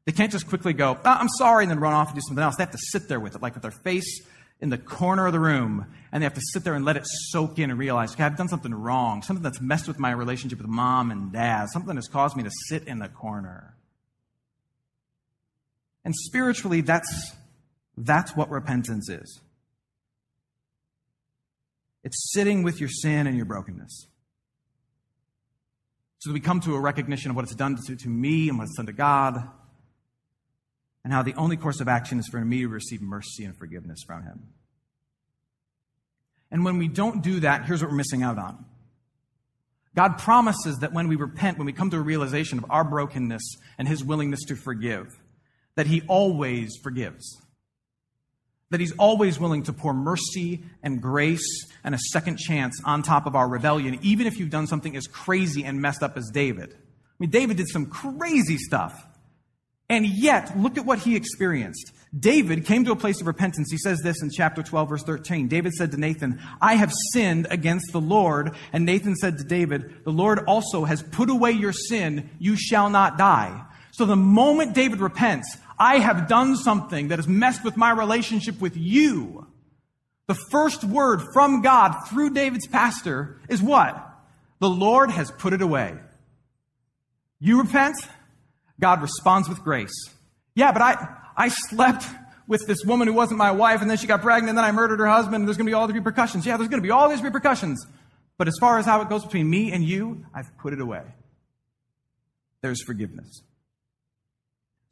They 0.05 0.11
can't 0.11 0.31
just 0.31 0.47
quickly 0.47 0.73
go, 0.73 0.97
oh, 0.97 1.09
I'm 1.09 1.29
sorry, 1.37 1.65
and 1.65 1.71
then 1.71 1.79
run 1.79 1.93
off 1.93 2.07
and 2.07 2.15
do 2.15 2.21
something 2.25 2.43
else. 2.43 2.55
They 2.55 2.63
have 2.63 2.71
to 2.71 2.77
sit 2.77 3.07
there 3.07 3.19
with 3.19 3.35
it, 3.35 3.41
like 3.41 3.53
with 3.53 3.61
their 3.61 3.71
face 3.71 4.21
in 4.59 4.69
the 4.69 4.77
corner 4.77 5.27
of 5.27 5.33
the 5.33 5.39
room, 5.39 5.85
and 6.11 6.21
they 6.21 6.25
have 6.25 6.33
to 6.33 6.41
sit 6.53 6.63
there 6.63 6.73
and 6.73 6.83
let 6.83 6.97
it 6.97 7.03
soak 7.05 7.59
in 7.59 7.69
and 7.69 7.77
realize, 7.77 8.13
okay, 8.13 8.23
I've 8.23 8.37
done 8.37 8.47
something 8.47 8.73
wrong, 8.73 9.21
something 9.21 9.43
that's 9.43 9.61
messed 9.61 9.87
with 9.87 9.99
my 9.99 10.11
relationship 10.11 10.57
with 10.57 10.67
mom 10.67 11.11
and 11.11 11.31
dad, 11.31 11.67
something 11.71 11.93
that's 11.93 12.07
caused 12.07 12.35
me 12.35 12.43
to 12.43 12.51
sit 12.67 12.87
in 12.87 12.99
the 12.99 13.09
corner. 13.09 13.75
And 16.03 16.15
spiritually, 16.15 16.81
that's, 16.81 17.33
that's 17.97 18.35
what 18.35 18.49
repentance 18.49 19.09
is. 19.09 19.41
It's 22.03 22.31
sitting 22.33 22.63
with 22.63 22.79
your 22.79 22.89
sin 22.89 23.27
and 23.27 23.35
your 23.35 23.45
brokenness. 23.45 24.07
So 26.19 26.29
that 26.29 26.33
we 26.33 26.39
come 26.39 26.59
to 26.61 26.75
a 26.75 26.79
recognition 26.79 27.29
of 27.29 27.35
what 27.35 27.43
it's 27.43 27.55
done 27.55 27.77
to, 27.87 27.95
to 27.95 28.09
me 28.09 28.49
and 28.49 28.57
what 28.57 28.65
it's 28.65 28.77
done 28.77 28.87
to 28.87 28.93
God, 28.93 29.47
and 31.03 31.13
how 31.13 31.21
the 31.21 31.35
only 31.35 31.57
course 31.57 31.79
of 31.79 31.87
action 31.87 32.19
is 32.19 32.27
for 32.27 32.43
me 32.43 32.61
to 32.61 32.67
receive 32.67 33.01
mercy 33.01 33.45
and 33.45 33.55
forgiveness 33.55 33.99
from 34.05 34.23
Him. 34.23 34.47
And 36.51 36.65
when 36.65 36.77
we 36.77 36.87
don't 36.87 37.21
do 37.21 37.41
that, 37.41 37.65
here's 37.65 37.81
what 37.81 37.91
we're 37.91 37.97
missing 37.97 38.23
out 38.23 38.37
on. 38.37 38.65
God 39.95 40.17
promises 40.17 40.77
that 40.79 40.93
when 40.93 41.07
we 41.07 41.15
repent, 41.15 41.57
when 41.57 41.65
we 41.65 41.73
come 41.73 41.89
to 41.89 41.97
a 41.97 42.01
realization 42.01 42.57
of 42.57 42.65
our 42.69 42.83
brokenness 42.83 43.55
and 43.77 43.87
His 43.87 44.03
willingness 44.03 44.43
to 44.45 44.55
forgive, 44.55 45.19
that 45.75 45.87
He 45.87 46.01
always 46.07 46.77
forgives 46.83 47.41
that 48.69 48.79
he's 48.79 48.93
always 48.93 49.39
willing 49.39 49.63
to 49.63 49.73
pour 49.73 49.93
mercy 49.93 50.61
and 50.83 51.01
grace 51.01 51.65
and 51.83 51.95
a 51.95 51.99
second 52.11 52.37
chance 52.37 52.81
on 52.83 53.01
top 53.01 53.25
of 53.25 53.35
our 53.35 53.47
rebellion, 53.47 53.97
even 54.01 54.27
if 54.27 54.37
you've 54.37 54.49
done 54.49 54.67
something 54.67 54.95
as 54.95 55.07
crazy 55.07 55.63
and 55.63 55.81
messed 55.81 56.03
up 56.03 56.17
as 56.17 56.29
David. 56.33 56.73
I 56.73 57.15
mean, 57.19 57.29
David 57.29 57.57
did 57.57 57.69
some 57.69 57.87
crazy 57.87 58.57
stuff. 58.57 59.05
And 59.89 60.05
yet, 60.05 60.57
look 60.59 60.77
at 60.77 60.85
what 60.85 60.99
he 60.99 61.15
experienced. 61.15 61.93
David 62.17 62.65
came 62.65 62.83
to 62.85 62.91
a 62.91 62.95
place 62.95 63.21
of 63.21 63.27
repentance. 63.27 63.71
He 63.71 63.77
says 63.77 63.99
this 64.03 64.21
in 64.21 64.29
chapter 64.29 64.61
12, 64.61 64.89
verse 64.89 65.03
13. 65.03 65.47
David 65.47 65.73
said 65.73 65.91
to 65.91 65.97
Nathan, 65.97 66.41
I 66.61 66.75
have 66.75 66.91
sinned 67.13 67.47
against 67.49 67.91
the 67.93 68.01
Lord. 68.01 68.51
And 68.73 68.85
Nathan 68.85 69.15
said 69.15 69.37
to 69.37 69.43
David, 69.45 70.03
The 70.03 70.11
Lord 70.11 70.39
also 70.39 70.83
has 70.83 71.01
put 71.01 71.29
away 71.29 71.51
your 71.51 71.71
sin. 71.73 72.29
You 72.37 72.57
shall 72.57 72.89
not 72.89 73.17
die. 73.17 73.65
So 73.91 74.05
the 74.05 74.15
moment 74.15 74.73
David 74.73 74.99
repents, 74.99 75.57
I 75.79 75.99
have 75.99 76.27
done 76.27 76.55
something 76.55 77.09
that 77.09 77.19
has 77.19 77.27
messed 77.27 77.63
with 77.63 77.77
my 77.77 77.91
relationship 77.91 78.59
with 78.59 78.75
you. 78.75 79.47
The 80.27 80.37
first 80.51 80.83
word 80.83 81.21
from 81.33 81.61
God 81.61 81.93
through 82.09 82.31
David's 82.31 82.67
pastor 82.67 83.39
is 83.47 83.61
what? 83.61 84.03
The 84.59 84.69
Lord 84.69 85.11
has 85.11 85.31
put 85.31 85.53
it 85.53 85.61
away. 85.61 85.95
You 87.39 87.61
repent, 87.61 87.95
God 88.79 89.01
responds 89.01 89.47
with 89.47 89.63
grace. 89.63 89.93
Yeah, 90.55 90.71
but 90.71 90.81
I, 90.81 91.07
I 91.35 91.49
slept 91.49 92.05
with 92.47 92.65
this 92.65 92.83
woman 92.83 93.07
who 93.07 93.13
wasn't 93.13 93.37
my 93.37 93.51
wife, 93.51 93.81
and 93.81 93.89
then 93.89 93.97
she 93.97 94.07
got 94.07 94.21
pregnant, 94.21 94.49
and 94.49 94.57
then 94.57 94.65
I 94.65 94.71
murdered 94.71 94.99
her 94.99 95.07
husband, 95.07 95.35
and 95.35 95.47
there's 95.47 95.57
going 95.57 95.67
to 95.67 95.69
be 95.69 95.75
all 95.75 95.87
the 95.87 95.93
repercussions. 95.93 96.45
Yeah, 96.45 96.57
there's 96.57 96.69
going 96.69 96.81
to 96.81 96.85
be 96.85 96.91
all 96.91 97.09
these 97.09 97.21
repercussions. 97.21 97.85
But 98.37 98.47
as 98.47 98.55
far 98.59 98.79
as 98.79 98.85
how 98.85 99.01
it 99.01 99.09
goes 99.09 99.23
between 99.23 99.49
me 99.49 99.71
and 99.71 99.83
you, 99.83 100.25
I've 100.33 100.55
put 100.57 100.73
it 100.73 100.81
away. 100.81 101.03
There's 102.61 102.83
forgiveness. 102.83 103.41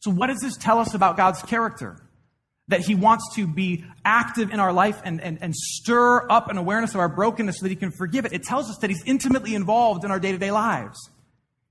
So, 0.05 0.11
what 0.11 0.27
does 0.27 0.39
this 0.39 0.55
tell 0.55 0.77
us 0.77 0.93
about 0.93 1.17
God's 1.17 1.41
character? 1.41 1.97
That 2.67 2.81
He 2.81 2.93
wants 2.93 3.33
to 3.37 3.47
be 3.47 3.83
active 4.05 4.51
in 4.51 4.59
our 4.59 4.71
life 4.71 5.01
and, 5.03 5.19
and, 5.19 5.39
and 5.41 5.55
stir 5.55 6.29
up 6.29 6.47
an 6.47 6.59
awareness 6.59 6.93
of 6.93 6.99
our 6.99 7.09
brokenness 7.09 7.57
so 7.57 7.63
that 7.63 7.71
He 7.71 7.75
can 7.75 7.89
forgive 7.89 8.23
it. 8.23 8.31
It 8.31 8.43
tells 8.43 8.69
us 8.69 8.77
that 8.81 8.91
He's 8.91 9.01
intimately 9.07 9.55
involved 9.55 10.05
in 10.05 10.11
our 10.11 10.19
day 10.19 10.31
to 10.31 10.37
day 10.37 10.51
lives. 10.51 11.09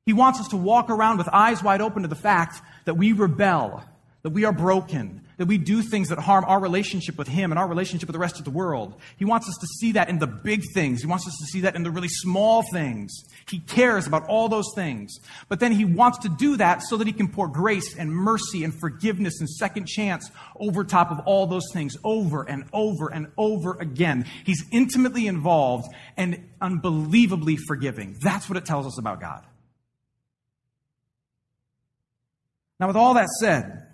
He 0.05 0.13
wants 0.13 0.41
us 0.41 0.49
to 0.49 0.57
walk 0.57 0.91
around 0.91 1.19
with 1.19 1.29
eyes 1.29 1.63
wide 1.63 1.81
open 1.81 2.03
to 2.03 2.09
the 2.09 2.17
fact 2.17 2.61
that 2.87 2.95
we 2.95 3.13
rebel, 3.13 3.85
that 4.25 4.31
we 4.31 4.45
are 4.45 4.53
broken, 4.53 5.21
that 5.37 5.47
we 5.47 5.59
do 5.59 5.83
things 5.83 6.09
that 6.09 6.19
harm 6.19 6.45
our 6.47 6.61
relationship 6.61 7.19
with 7.19 7.29
Him 7.29 7.53
and 7.53 7.59
our 7.59 7.67
relationship 7.67 8.07
with 8.09 8.15
the 8.15 8.21
rest 8.21 8.39
of 8.39 8.45
the 8.45 8.51
world. 8.51 8.95
He 9.17 9.25
wants 9.25 9.49
us 9.49 9.57
to 9.61 9.67
see 9.67 9.93
that 9.93 10.09
in 10.09 10.19
the 10.19 10.27
big 10.27 10.63
things. 10.73 11.01
He 11.01 11.07
wants 11.07 11.27
us 11.27 11.37
to 11.41 11.47
see 11.47 11.63
that 11.63 11.75
in 11.75 11.83
the 11.83 11.91
really 11.91 12.09
small 12.09 12.63
things. 12.73 13.13
He 13.49 13.59
cares 13.59 14.07
about 14.07 14.27
all 14.27 14.49
those 14.49 14.71
things. 14.75 15.17
But 15.49 15.61
then 15.61 15.73
He 15.73 15.85
wants 15.85 16.19
to 16.19 16.29
do 16.29 16.57
that 16.57 16.83
so 16.83 16.97
that 16.97 17.07
He 17.07 17.13
can 17.13 17.29
pour 17.29 17.49
grace 17.49 17.97
and 17.97 18.11
mercy 18.11 18.65
and 18.65 18.73
forgiveness 18.79 19.41
and 19.41 19.49
second 19.49 19.87
chance 19.87 20.31
over 20.59 20.85
top 20.85 21.11
of 21.11 21.21
all 21.27 21.47
those 21.47 21.71
things 21.73 21.97
over 22.05 22.43
and 22.43 22.65
over 22.73 23.13
and 23.13 23.29
over 23.37 23.77
again. 23.81 24.27
He's 24.45 24.65
intimately 24.71 25.27
involved 25.27 25.89
and 26.17 26.49
unbelievably 26.61 27.57
forgiving. 27.67 28.17
That's 28.21 28.49
what 28.49 28.57
it 28.57 28.65
tells 28.65 28.87
us 28.87 28.99
about 28.99 29.21
God. 29.21 29.45
Now, 32.81 32.89
with 32.89 32.97
all 32.97 33.15
that 33.15 33.29
said, 33.41 33.87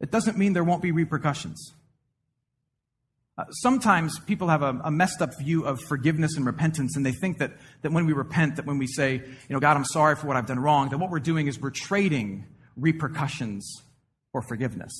it 0.00 0.10
doesn't 0.10 0.38
mean 0.38 0.52
there 0.52 0.64
won't 0.64 0.82
be 0.82 0.92
repercussions. 0.92 1.72
Uh, 3.38 3.44
sometimes 3.50 4.18
people 4.20 4.48
have 4.48 4.62
a, 4.62 4.78
a, 4.84 4.90
messed 4.90 5.22
up 5.22 5.30
view 5.38 5.64
of 5.64 5.80
forgiveness 5.80 6.36
and 6.36 6.44
repentance, 6.44 6.96
and 6.96 7.06
they 7.06 7.12
think 7.12 7.38
that, 7.38 7.52
that 7.82 7.92
when 7.92 8.04
we 8.04 8.12
repent, 8.12 8.56
that 8.56 8.66
when 8.66 8.76
we 8.76 8.86
say, 8.86 9.14
you 9.14 9.48
know, 9.48 9.60
God, 9.60 9.76
I'm 9.76 9.84
sorry 9.84 10.16
for 10.16 10.26
what 10.26 10.36
I've 10.36 10.46
done 10.46 10.58
wrong, 10.58 10.90
that 10.90 10.98
what 10.98 11.10
we're 11.10 11.20
doing 11.20 11.46
is 11.46 11.58
we're 11.58 11.70
trading 11.70 12.44
repercussions 12.76 13.82
for 14.32 14.42
forgiveness. 14.42 14.92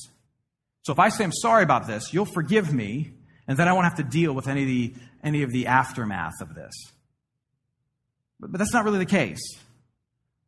So 0.83 0.93
if 0.93 0.99
I 0.99 1.11
say 1.11 1.25
I'm 1.25 1.33
sorry 1.33 1.63
about 1.63 1.87
this, 1.87 2.15
you'll 2.15 2.25
forgive 2.25 2.73
me, 2.73 3.13
and 3.47 3.59
then 3.59 3.69
I 3.69 3.73
won't 3.73 3.85
have 3.85 3.97
to 3.97 4.05
deal 4.05 4.33
with 4.33 4.49
any 4.49 4.63
of 4.63 4.69
the, 4.69 4.95
any 5.23 5.43
of 5.43 5.51
the 5.51 5.67
aftermath 5.67 6.41
of 6.41 6.55
this. 6.55 6.73
But, 8.39 8.53
but 8.53 8.59
that's 8.59 8.73
not 8.73 8.85
really 8.85 8.99
the 8.99 9.07
case. 9.07 9.43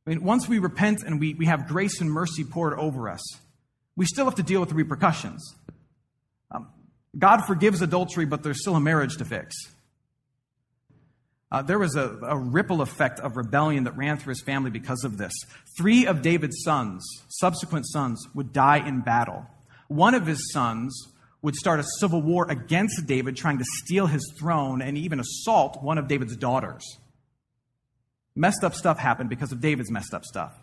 I 0.06 0.10
mean, 0.10 0.24
once 0.24 0.48
we 0.48 0.58
repent 0.58 1.02
and 1.02 1.20
we, 1.20 1.34
we 1.34 1.46
have 1.46 1.68
grace 1.68 2.00
and 2.00 2.10
mercy 2.10 2.44
poured 2.44 2.78
over 2.78 3.08
us, 3.10 3.20
we 3.96 4.06
still 4.06 4.24
have 4.24 4.36
to 4.36 4.42
deal 4.42 4.60
with 4.60 4.70
the 4.70 4.74
repercussions. 4.74 5.54
Um, 6.50 6.68
God 7.18 7.44
forgives 7.46 7.82
adultery, 7.82 8.24
but 8.24 8.42
there's 8.42 8.60
still 8.60 8.76
a 8.76 8.80
marriage 8.80 9.16
to 9.18 9.24
fix. 9.24 9.54
Uh, 11.50 11.60
there 11.60 11.78
was 11.78 11.96
a, 11.96 12.18
a, 12.22 12.38
ripple 12.38 12.80
effect 12.80 13.20
of 13.20 13.36
rebellion 13.36 13.84
that 13.84 13.94
ran 13.94 14.16
through 14.16 14.30
his 14.30 14.40
family 14.40 14.70
because 14.70 15.04
of 15.04 15.18
this. 15.18 15.34
Three 15.76 16.06
of 16.06 16.22
David's 16.22 16.62
sons, 16.64 17.06
subsequent 17.28 17.86
sons, 17.86 18.26
would 18.34 18.54
die 18.54 18.78
in 18.78 19.02
battle. 19.02 19.44
One 19.88 20.14
of 20.14 20.26
his 20.26 20.50
sons 20.50 21.12
would 21.42 21.54
start 21.54 21.78
a 21.78 21.84
civil 21.98 22.22
war 22.22 22.50
against 22.50 23.06
David, 23.06 23.36
trying 23.36 23.58
to 23.58 23.64
steal 23.82 24.06
his 24.06 24.32
throne 24.38 24.80
and 24.80 24.96
even 24.96 25.20
assault 25.20 25.82
one 25.82 25.98
of 25.98 26.08
David's 26.08 26.36
daughters. 26.36 26.82
Messed 28.34 28.64
up 28.64 28.74
stuff 28.74 28.98
happened 28.98 29.28
because 29.28 29.52
of 29.52 29.60
David's 29.60 29.90
messed 29.90 30.14
up 30.14 30.24
stuff. 30.24 30.58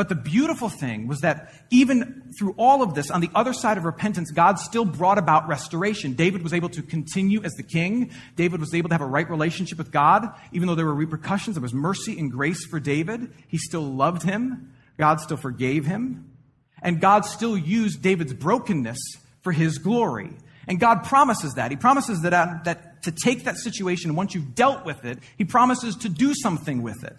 But 0.00 0.08
the 0.08 0.14
beautiful 0.14 0.70
thing 0.70 1.08
was 1.08 1.20
that 1.20 1.52
even 1.68 2.32
through 2.38 2.54
all 2.56 2.82
of 2.82 2.94
this, 2.94 3.10
on 3.10 3.20
the 3.20 3.28
other 3.34 3.52
side 3.52 3.76
of 3.76 3.84
repentance, 3.84 4.30
God 4.30 4.58
still 4.58 4.86
brought 4.86 5.18
about 5.18 5.46
restoration. 5.46 6.14
David 6.14 6.42
was 6.42 6.54
able 6.54 6.70
to 6.70 6.80
continue 6.80 7.42
as 7.42 7.52
the 7.52 7.62
king. 7.62 8.10
David 8.34 8.60
was 8.60 8.72
able 8.72 8.88
to 8.88 8.94
have 8.94 9.02
a 9.02 9.06
right 9.06 9.28
relationship 9.28 9.76
with 9.76 9.92
God. 9.92 10.32
Even 10.52 10.68
though 10.68 10.74
there 10.74 10.86
were 10.86 10.94
repercussions, 10.94 11.56
there 11.56 11.60
was 11.60 11.74
mercy 11.74 12.18
and 12.18 12.32
grace 12.32 12.64
for 12.64 12.80
David. 12.80 13.30
He 13.46 13.58
still 13.58 13.82
loved 13.82 14.22
him. 14.22 14.72
God 14.96 15.20
still 15.20 15.36
forgave 15.36 15.84
him. 15.84 16.32
And 16.80 16.98
God 16.98 17.26
still 17.26 17.58
used 17.58 18.00
David's 18.00 18.32
brokenness 18.32 19.18
for 19.42 19.52
his 19.52 19.76
glory. 19.76 20.30
And 20.66 20.80
God 20.80 21.04
promises 21.04 21.52
that. 21.56 21.70
He 21.70 21.76
promises 21.76 22.22
that, 22.22 22.32
uh, 22.32 22.54
that 22.64 23.02
to 23.02 23.12
take 23.12 23.44
that 23.44 23.58
situation, 23.58 24.16
once 24.16 24.34
you've 24.34 24.54
dealt 24.54 24.86
with 24.86 25.04
it, 25.04 25.18
He 25.36 25.44
promises 25.44 25.94
to 25.96 26.08
do 26.08 26.32
something 26.34 26.80
with 26.80 27.04
it 27.04 27.18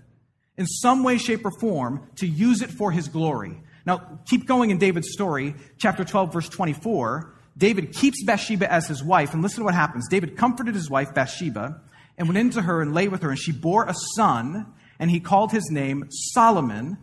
in 0.58 0.66
some 0.66 1.04
way, 1.04 1.18
shape, 1.18 1.46
or 1.46 1.52
form 1.60 2.08
to 2.18 2.28
use 2.28 2.62
it 2.62 2.70
for 2.70 2.92
his 2.92 3.08
glory. 3.08 3.62
Now, 3.86 4.20
keep 4.28 4.46
going 4.46 4.70
in 4.70 4.78
David's 4.78 5.12
story, 5.12 5.56
chapter 5.78 6.04
12, 6.04 6.34
verse 6.34 6.50
24. 6.50 7.34
David 7.58 7.94
keeps 7.94 8.24
Bathsheba 8.24 8.72
as 8.72 8.88
his 8.88 9.04
wife, 9.04 9.34
and 9.34 9.42
listen 9.42 9.60
to 9.60 9.66
what 9.66 9.74
happens. 9.74 10.08
David 10.10 10.38
comforted 10.38 10.76
his 10.76 10.90
wife, 10.90 11.14
Bathsheba, 11.14 11.82
and 12.18 12.28
went 12.28 12.38
into 12.38 12.62
her 12.62 12.82
and 12.82 12.94
lay 12.94 13.08
with 13.08 13.22
her, 13.24 13.30
and 13.30 13.40
she 13.40 13.52
bore 13.52 13.86
a 13.86 13.96
son, 14.16 14.72
and 15.00 15.10
he 15.10 15.20
called 15.20 15.52
his 15.52 15.70
name 15.72 16.08
Solomon, 16.34 16.98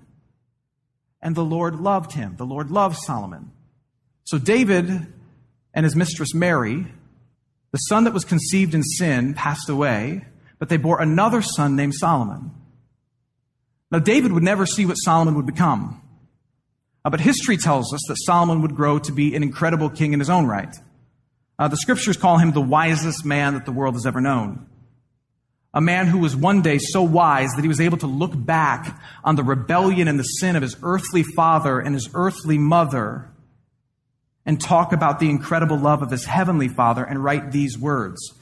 and 1.21 1.35
the 1.35 1.45
Lord 1.45 1.77
loved 1.81 2.13
him. 2.13 2.37
The 2.37 2.47
Lord 2.47 2.71
loved 2.71 2.97
Solomon. 2.97 3.51
So 4.25 4.39
David 4.39 5.13
and 5.75 5.85
his 5.85 5.97
mistress 5.97 6.35
marry, 6.35 6.87
the 7.73 7.79
son 7.79 8.05
that 8.05 8.15
was 8.15 8.25
conceived 8.25 8.75
in 8.75 8.83
sin, 8.83 9.35
passed 9.35 9.69
away, 9.69 10.25
but 10.59 10.69
they 10.69 10.77
bore 10.77 11.01
another 11.01 11.43
son 11.43 11.77
named 11.77 11.95
Solomon. 11.95 12.53
Now, 13.91 13.99
David 13.99 14.33
would 14.33 14.43
never 14.43 14.67
see 14.67 14.85
what 14.85 14.95
Solomon 14.95 15.35
would 15.35 15.47
become. 15.47 16.03
Uh, 17.05 17.11
but 17.11 17.21
history 17.21 17.57
tells 17.57 17.95
us 17.95 18.01
that 18.09 18.17
Solomon 18.19 18.63
would 18.63 18.77
grow 18.77 18.99
to 18.99 19.13
be 19.13 19.35
an 19.35 19.43
incredible 19.43 19.89
king 19.89 20.13
in 20.13 20.19
his 20.19 20.29
own 20.29 20.47
right. 20.47 20.75
Uh, 21.59 21.69
the 21.69 21.77
scriptures 21.77 22.17
call 22.17 22.39
him 22.39 22.53
the 22.53 22.61
wisest 22.61 23.25
man 23.25 23.55
that 23.55 23.65
the 23.65 23.73
world 23.73 23.95
has 23.95 24.07
ever 24.07 24.21
known. 24.21 24.67
A 25.75 25.81
man 25.81 26.07
who 26.07 26.19
was 26.19 26.37
one 26.37 26.63
day 26.63 26.79
so 26.79 27.03
wise 27.03 27.51
that 27.55 27.63
he 27.63 27.69
was 27.69 27.81
able 27.81 27.99
to 27.99 28.07
look 28.07 28.33
back 28.35 29.01
on 29.25 29.37
the 29.37 29.43
rebellion 29.43 30.09
and 30.09 30.19
the 30.19 30.25
sin 30.25 30.57
of 30.57 30.63
his 30.63 30.77
earthly 30.83 31.23
father 31.23 31.81
and 31.81 31.95
his 31.95 32.11
earthly 32.15 32.59
mother 32.59 33.31
and 34.47 34.61
talk 34.61 34.93
about 34.93 35.19
the 35.19 35.29
incredible 35.29 35.77
love 35.77 36.03
of 36.03 36.11
his 36.11 36.25
heavenly 36.25 36.69
father 36.69 37.05
and 37.05 37.23
write 37.23 37.53
these 37.53 37.79
words 37.79 38.33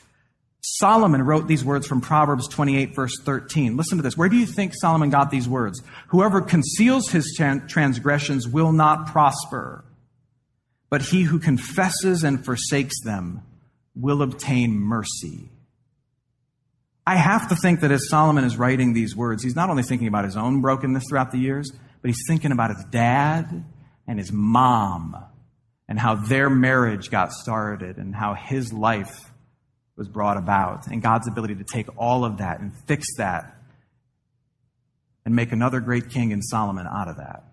Solomon 0.68 1.22
wrote 1.22 1.46
these 1.46 1.64
words 1.64 1.86
from 1.86 2.00
Proverbs 2.00 2.48
28, 2.48 2.92
verse 2.92 3.16
13. 3.22 3.76
Listen 3.76 3.98
to 3.98 4.02
this. 4.02 4.16
Where 4.16 4.28
do 4.28 4.36
you 4.36 4.46
think 4.46 4.72
Solomon 4.74 5.10
got 5.10 5.30
these 5.30 5.48
words? 5.48 5.80
Whoever 6.08 6.40
conceals 6.40 7.08
his 7.08 7.36
transgressions 7.36 8.48
will 8.48 8.72
not 8.72 9.06
prosper, 9.06 9.84
but 10.90 11.02
he 11.02 11.22
who 11.22 11.38
confesses 11.38 12.24
and 12.24 12.44
forsakes 12.44 13.00
them 13.04 13.42
will 13.94 14.22
obtain 14.22 14.76
mercy. 14.76 15.50
I 17.06 17.14
have 17.14 17.48
to 17.50 17.56
think 17.56 17.80
that 17.80 17.92
as 17.92 18.08
Solomon 18.08 18.42
is 18.42 18.56
writing 18.56 18.92
these 18.92 19.14
words, 19.14 19.44
he's 19.44 19.54
not 19.54 19.70
only 19.70 19.84
thinking 19.84 20.08
about 20.08 20.24
his 20.24 20.36
own 20.36 20.62
brokenness 20.62 21.04
throughout 21.08 21.30
the 21.30 21.38
years, 21.38 21.70
but 22.02 22.08
he's 22.08 22.24
thinking 22.26 22.50
about 22.50 22.74
his 22.74 22.84
dad 22.90 23.64
and 24.08 24.18
his 24.18 24.32
mom 24.32 25.16
and 25.88 26.00
how 26.00 26.16
their 26.16 26.50
marriage 26.50 27.08
got 27.08 27.30
started 27.32 27.98
and 27.98 28.16
how 28.16 28.34
his 28.34 28.72
life 28.72 29.30
was 29.96 30.08
brought 30.08 30.36
about 30.36 30.86
and 30.86 31.02
God's 31.02 31.26
ability 31.26 31.54
to 31.56 31.64
take 31.64 31.88
all 31.96 32.24
of 32.24 32.38
that 32.38 32.60
and 32.60 32.72
fix 32.86 33.06
that 33.16 33.56
and 35.24 35.34
make 35.34 35.52
another 35.52 35.80
great 35.80 36.10
king 36.10 36.30
in 36.30 36.42
Solomon 36.42 36.86
out 36.86 37.08
of 37.08 37.16
that. 37.16 37.44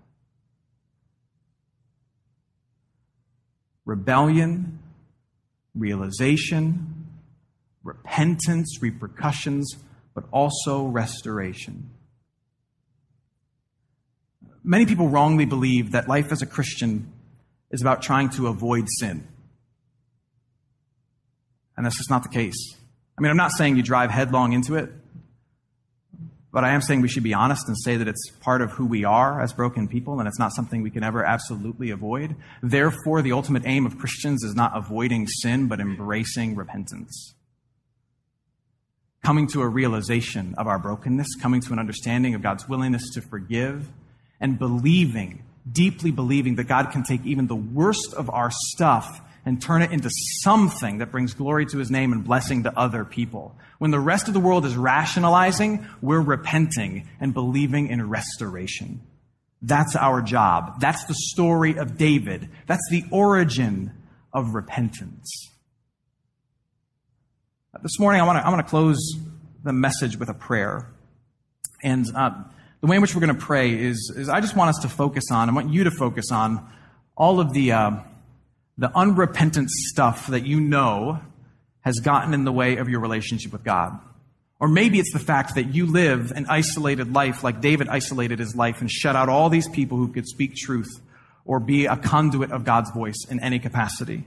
Rebellion, 3.85 4.79
realization, 5.75 7.07
repentance, 7.83 8.77
repercussions, 8.81 9.75
but 10.13 10.25
also 10.31 10.85
restoration. 10.85 11.89
Many 14.63 14.85
people 14.85 15.09
wrongly 15.09 15.45
believe 15.45 15.91
that 15.91 16.07
life 16.07 16.31
as 16.31 16.41
a 16.41 16.45
Christian 16.45 17.11
is 17.71 17.81
about 17.81 18.01
trying 18.01 18.29
to 18.29 18.47
avoid 18.47 18.87
sin. 18.99 19.27
And 21.75 21.85
that's 21.85 21.97
just 21.97 22.09
not 22.09 22.23
the 22.23 22.29
case. 22.29 22.75
I 23.17 23.21
mean, 23.21 23.31
I'm 23.31 23.37
not 23.37 23.51
saying 23.51 23.75
you 23.75 23.83
drive 23.83 24.09
headlong 24.09 24.53
into 24.53 24.75
it, 24.75 24.91
but 26.51 26.63
I 26.63 26.73
am 26.73 26.81
saying 26.81 27.01
we 27.01 27.07
should 27.07 27.23
be 27.23 27.33
honest 27.33 27.67
and 27.67 27.75
say 27.77 27.97
that 27.97 28.07
it's 28.07 28.29
part 28.41 28.61
of 28.61 28.71
who 28.71 28.85
we 28.85 29.03
are 29.05 29.41
as 29.41 29.53
broken 29.53 29.87
people, 29.87 30.19
and 30.19 30.27
it's 30.27 30.37
not 30.37 30.53
something 30.53 30.83
we 30.83 30.91
can 30.91 31.03
ever 31.03 31.23
absolutely 31.25 31.89
avoid. 31.89 32.35
Therefore, 32.61 33.23
the 33.23 33.31
ultimate 33.31 33.63
aim 33.65 33.87
of 33.87 33.97
Christians 33.97 34.43
is 34.43 34.53
not 34.53 34.77
avoiding 34.77 35.27
sin, 35.27 35.67
but 35.67 35.79
embracing 35.79 36.55
repentance. 36.55 37.33
Coming 39.23 39.47
to 39.47 39.61
a 39.61 39.67
realization 39.67 40.53
of 40.57 40.67
our 40.67 40.77
brokenness, 40.77 41.35
coming 41.41 41.61
to 41.61 41.73
an 41.73 41.79
understanding 41.79 42.35
of 42.35 42.43
God's 42.43 42.69
willingness 42.69 43.09
to 43.13 43.21
forgive, 43.21 43.87
and 44.39 44.59
believing, 44.59 45.43
deeply 45.71 46.11
believing 46.11 46.55
that 46.55 46.65
God 46.65 46.91
can 46.91 47.03
take 47.03 47.25
even 47.25 47.47
the 47.47 47.55
worst 47.55 48.13
of 48.13 48.29
our 48.29 48.51
stuff 48.51 49.21
and 49.45 49.61
turn 49.61 49.81
it 49.81 49.91
into 49.91 50.09
something 50.41 50.99
that 50.99 51.11
brings 51.11 51.33
glory 51.33 51.65
to 51.65 51.77
his 51.77 51.91
name 51.91 52.13
and 52.13 52.23
blessing 52.23 52.63
to 52.63 52.79
other 52.79 53.03
people. 53.03 53.55
When 53.77 53.91
the 53.91 53.99
rest 53.99 54.27
of 54.27 54.33
the 54.33 54.39
world 54.39 54.65
is 54.65 54.75
rationalizing, 54.77 55.85
we're 56.01 56.21
repenting 56.21 57.09
and 57.19 57.33
believing 57.33 57.87
in 57.87 58.09
restoration. 58.09 59.01
That's 59.61 59.95
our 59.95 60.21
job. 60.21 60.79
That's 60.79 61.03
the 61.05 61.13
story 61.13 61.77
of 61.77 61.97
David. 61.97 62.49
That's 62.67 62.87
the 62.89 63.03
origin 63.11 63.91
of 64.31 64.53
repentance. 64.53 65.49
This 67.81 67.99
morning, 67.99 68.21
I 68.21 68.25
want 68.25 68.39
to, 68.39 68.45
I 68.45 68.49
want 68.49 68.65
to 68.65 68.69
close 68.69 68.99
the 69.63 69.73
message 69.73 70.17
with 70.17 70.29
a 70.29 70.33
prayer. 70.33 70.89
And 71.81 72.05
uh, 72.15 72.31
the 72.79 72.87
way 72.87 72.95
in 72.95 73.01
which 73.01 73.13
we're 73.13 73.25
going 73.25 73.35
to 73.35 73.41
pray 73.41 73.73
is, 73.73 74.13
is 74.15 74.29
I 74.29 74.39
just 74.39 74.55
want 74.55 74.69
us 74.69 74.79
to 74.83 74.89
focus 74.89 75.25
on, 75.31 75.49
I 75.49 75.53
want 75.53 75.73
you 75.73 75.83
to 75.83 75.91
focus 75.91 76.31
on 76.31 76.65
all 77.17 77.41
of 77.41 77.51
the. 77.51 77.73
Uh, 77.73 77.91
the 78.77 78.91
unrepentant 78.95 79.69
stuff 79.69 80.27
that 80.27 80.45
you 80.45 80.59
know 80.59 81.19
has 81.81 81.99
gotten 81.99 82.33
in 82.33 82.43
the 82.43 82.51
way 82.51 82.77
of 82.77 82.89
your 82.89 82.99
relationship 82.99 83.51
with 83.51 83.63
God. 83.63 83.99
Or 84.59 84.67
maybe 84.67 84.99
it's 84.99 85.11
the 85.11 85.19
fact 85.19 85.55
that 85.55 85.75
you 85.75 85.85
live 85.85 86.31
an 86.31 86.45
isolated 86.47 87.13
life 87.13 87.43
like 87.43 87.59
David 87.59 87.89
isolated 87.89 88.39
his 88.39 88.55
life 88.55 88.79
and 88.79 88.89
shut 88.89 89.15
out 89.15 89.27
all 89.27 89.49
these 89.49 89.67
people 89.67 89.97
who 89.97 90.07
could 90.07 90.25
speak 90.25 90.55
truth 90.55 90.89
or 91.45 91.59
be 91.59 91.85
a 91.85 91.97
conduit 91.97 92.51
of 92.51 92.63
God's 92.63 92.89
voice 92.91 93.25
in 93.29 93.41
any 93.41 93.59
capacity. 93.59 94.23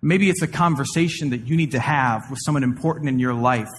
Maybe 0.00 0.28
it's 0.28 0.42
a 0.42 0.48
conversation 0.48 1.30
that 1.30 1.46
you 1.46 1.56
need 1.56 1.70
to 1.70 1.78
have 1.78 2.28
with 2.28 2.40
someone 2.44 2.64
important 2.64 3.08
in 3.08 3.20
your 3.20 3.34
life, 3.34 3.70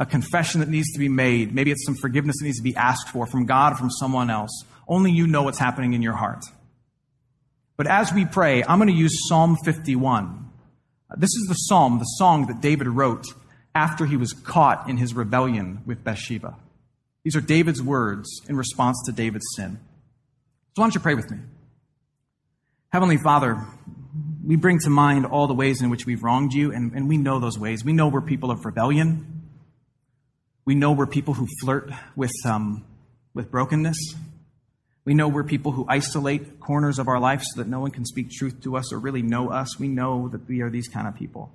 a 0.00 0.06
confession 0.06 0.60
that 0.60 0.70
needs 0.70 0.90
to 0.92 0.98
be 0.98 1.10
made. 1.10 1.54
Maybe 1.54 1.70
it's 1.70 1.84
some 1.84 1.96
forgiveness 1.96 2.36
that 2.38 2.46
needs 2.46 2.56
to 2.56 2.62
be 2.62 2.74
asked 2.74 3.10
for 3.10 3.26
from 3.26 3.44
God 3.44 3.74
or 3.74 3.76
from 3.76 3.90
someone 3.90 4.30
else. 4.30 4.64
Only 4.88 5.12
you 5.12 5.26
know 5.26 5.42
what's 5.42 5.58
happening 5.58 5.92
in 5.92 6.00
your 6.00 6.14
heart. 6.14 6.46
But 7.76 7.86
as 7.86 8.12
we 8.12 8.24
pray, 8.24 8.62
I'm 8.64 8.78
going 8.78 8.88
to 8.88 8.94
use 8.94 9.28
Psalm 9.28 9.56
51. 9.64 10.50
This 11.16 11.34
is 11.34 11.46
the 11.48 11.54
psalm, 11.54 11.98
the 11.98 12.04
song 12.04 12.46
that 12.46 12.60
David 12.60 12.88
wrote 12.88 13.26
after 13.74 14.06
he 14.06 14.16
was 14.16 14.32
caught 14.32 14.88
in 14.88 14.96
his 14.96 15.14
rebellion 15.14 15.82
with 15.84 16.02
Bathsheba. 16.02 16.56
These 17.22 17.36
are 17.36 17.40
David's 17.40 17.82
words 17.82 18.28
in 18.48 18.56
response 18.56 19.02
to 19.06 19.12
David's 19.12 19.46
sin. 19.56 19.78
So 20.74 20.82
why 20.82 20.84
don't 20.84 20.94
you 20.94 21.00
pray 21.00 21.14
with 21.14 21.30
me? 21.30 21.38
Heavenly 22.90 23.18
Father, 23.18 23.62
we 24.44 24.56
bring 24.56 24.78
to 24.80 24.90
mind 24.90 25.26
all 25.26 25.46
the 25.46 25.54
ways 25.54 25.82
in 25.82 25.90
which 25.90 26.06
we've 26.06 26.22
wronged 26.22 26.54
you, 26.54 26.72
and, 26.72 26.92
and 26.92 27.08
we 27.08 27.16
know 27.16 27.38
those 27.38 27.58
ways. 27.58 27.84
We 27.84 27.92
know 27.92 28.08
we're 28.08 28.20
people 28.20 28.50
of 28.50 28.64
rebellion. 28.64 29.42
We 30.64 30.74
know 30.74 30.92
we're 30.92 31.06
people 31.06 31.34
who 31.34 31.46
flirt 31.60 31.90
with, 32.14 32.32
um, 32.44 32.84
with 33.34 33.50
brokenness. 33.50 34.14
We 35.06 35.14
know 35.14 35.28
we're 35.28 35.44
people 35.44 35.70
who 35.70 35.86
isolate 35.88 36.58
corners 36.58 36.98
of 36.98 37.06
our 37.06 37.20
life 37.20 37.40
so 37.42 37.62
that 37.62 37.68
no 37.68 37.78
one 37.78 37.92
can 37.92 38.04
speak 38.04 38.28
truth 38.28 38.60
to 38.64 38.76
us 38.76 38.92
or 38.92 38.98
really 38.98 39.22
know 39.22 39.50
us. 39.50 39.78
We 39.78 39.86
know 39.86 40.28
that 40.28 40.48
we 40.48 40.62
are 40.62 40.68
these 40.68 40.88
kind 40.88 41.06
of 41.06 41.14
people. 41.14 41.52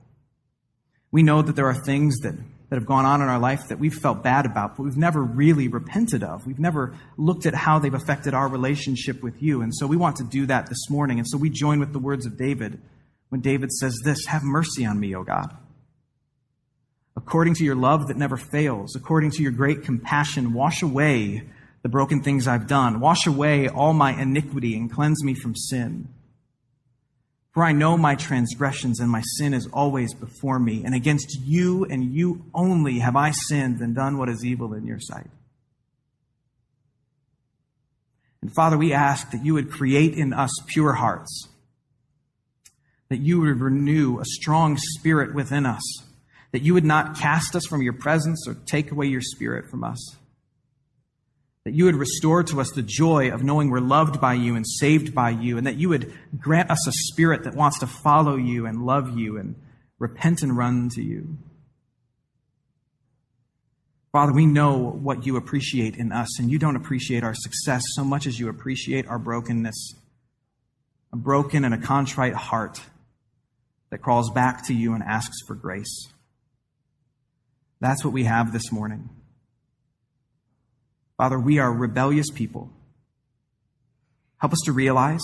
We 1.11 1.21
know 1.21 1.41
that 1.41 1.57
there 1.57 1.67
are 1.67 1.75
things 1.75 2.19
that, 2.19 2.33
that 2.69 2.75
have 2.77 2.85
gone 2.85 3.03
on 3.03 3.21
in 3.21 3.27
our 3.27 3.39
life 3.39 3.67
that 3.67 3.77
we've 3.77 3.93
felt 3.93 4.23
bad 4.23 4.45
about, 4.45 4.77
but 4.77 4.83
we've 4.83 4.95
never 4.95 5.21
really 5.21 5.67
repented 5.67 6.23
of. 6.23 6.47
We've 6.47 6.59
never 6.59 6.95
looked 7.17 7.45
at 7.45 7.53
how 7.53 7.77
they've 7.77 7.93
affected 7.93 8.33
our 8.33 8.47
relationship 8.47 9.21
with 9.21 9.43
you. 9.43 9.61
And 9.61 9.75
so 9.75 9.85
we 9.85 9.97
want 9.97 10.15
to 10.15 10.23
do 10.23 10.45
that 10.45 10.69
this 10.69 10.89
morning. 10.89 11.19
And 11.19 11.27
so 11.27 11.37
we 11.37 11.49
join 11.49 11.81
with 11.81 11.91
the 11.91 11.99
words 11.99 12.25
of 12.25 12.37
David 12.37 12.81
when 13.27 13.41
David 13.41 13.73
says 13.73 13.99
this 14.05 14.27
Have 14.27 14.43
mercy 14.43 14.85
on 14.85 14.97
me, 14.97 15.13
O 15.13 15.23
God. 15.23 15.57
According 17.17 17.55
to 17.55 17.65
your 17.65 17.75
love 17.75 18.07
that 18.07 18.15
never 18.15 18.37
fails, 18.37 18.95
according 18.95 19.31
to 19.31 19.43
your 19.43 19.51
great 19.51 19.83
compassion, 19.83 20.53
wash 20.53 20.81
away 20.81 21.43
the 21.81 21.89
broken 21.89 22.21
things 22.21 22.47
I've 22.47 22.67
done. 22.67 22.99
Wash 22.99 23.25
away 23.25 23.67
all 23.67 23.93
my 23.93 24.13
iniquity 24.19 24.75
and 24.75 24.91
cleanse 24.91 25.23
me 25.23 25.33
from 25.33 25.55
sin. 25.55 26.07
For 27.51 27.63
I 27.63 27.73
know 27.73 27.97
my 27.97 28.15
transgressions 28.15 28.99
and 28.99 29.09
my 29.09 29.21
sin 29.37 29.53
is 29.53 29.67
always 29.73 30.13
before 30.13 30.57
me, 30.57 30.83
and 30.85 30.95
against 30.95 31.37
you 31.41 31.85
and 31.85 32.13
you 32.13 32.45
only 32.53 32.99
have 32.99 33.15
I 33.15 33.31
sinned 33.31 33.81
and 33.81 33.93
done 33.93 34.17
what 34.17 34.29
is 34.29 34.45
evil 34.45 34.73
in 34.73 34.85
your 34.85 34.99
sight. 34.99 35.27
And 38.41 38.53
Father, 38.53 38.77
we 38.77 38.93
ask 38.93 39.31
that 39.31 39.43
you 39.43 39.53
would 39.53 39.69
create 39.69 40.13
in 40.13 40.33
us 40.33 40.51
pure 40.67 40.93
hearts, 40.93 41.49
that 43.09 43.19
you 43.19 43.41
would 43.41 43.59
renew 43.59 44.19
a 44.19 44.25
strong 44.25 44.77
spirit 44.77 45.35
within 45.35 45.65
us, 45.65 45.83
that 46.53 46.61
you 46.61 46.73
would 46.73 46.85
not 46.85 47.17
cast 47.17 47.55
us 47.55 47.65
from 47.65 47.81
your 47.81 47.93
presence 47.93 48.47
or 48.47 48.55
take 48.65 48.91
away 48.91 49.07
your 49.07 49.21
spirit 49.21 49.69
from 49.69 49.83
us 49.83 50.15
that 51.63 51.73
you 51.73 51.85
would 51.85 51.95
restore 51.95 52.43
to 52.43 52.59
us 52.59 52.71
the 52.71 52.81
joy 52.81 53.31
of 53.31 53.43
knowing 53.43 53.69
we're 53.69 53.79
loved 53.79 54.19
by 54.19 54.33
you 54.33 54.55
and 54.55 54.65
saved 54.67 55.13
by 55.13 55.29
you, 55.29 55.57
and 55.57 55.67
that 55.67 55.77
you 55.77 55.89
would 55.89 56.13
grant 56.37 56.71
us 56.71 56.87
a 56.87 56.91
spirit 56.91 57.43
that 57.43 57.55
wants 57.55 57.79
to 57.79 57.87
follow 57.87 58.35
you 58.35 58.65
and 58.65 58.85
love 58.85 59.17
you 59.17 59.37
and 59.37 59.55
repent 59.99 60.41
and 60.41 60.57
run 60.57 60.89
to 60.89 61.03
you. 61.03 61.37
Father, 64.11 64.33
we 64.33 64.45
know 64.45 64.77
what 64.77 65.25
you 65.25 65.37
appreciate 65.37 65.95
in 65.95 66.11
us, 66.11 66.39
and 66.39 66.51
you 66.51 66.59
don't 66.59 66.75
appreciate 66.75 67.23
our 67.23 67.35
success 67.35 67.83
so 67.95 68.03
much 68.03 68.27
as 68.27 68.39
you 68.39 68.49
appreciate 68.49 69.07
our 69.07 69.19
brokenness. 69.19 69.93
A 71.13 71.15
broken 71.15 71.63
and 71.63 71.73
a 71.73 71.77
contrite 71.77 72.33
heart 72.33 72.81
that 73.89 73.99
crawls 73.99 74.29
back 74.31 74.65
to 74.67 74.73
you 74.73 74.93
and 74.93 75.03
asks 75.03 75.37
for 75.45 75.55
grace. 75.55 76.07
That's 77.79 78.03
what 78.03 78.13
we 78.13 78.23
have 78.23 78.51
this 78.51 78.71
morning. 78.71 79.09
Father, 81.21 81.39
we 81.39 81.59
are 81.59 81.71
rebellious 81.71 82.31
people. 82.31 82.71
Help 84.39 84.53
us 84.53 84.59
to 84.65 84.71
realize. 84.71 85.21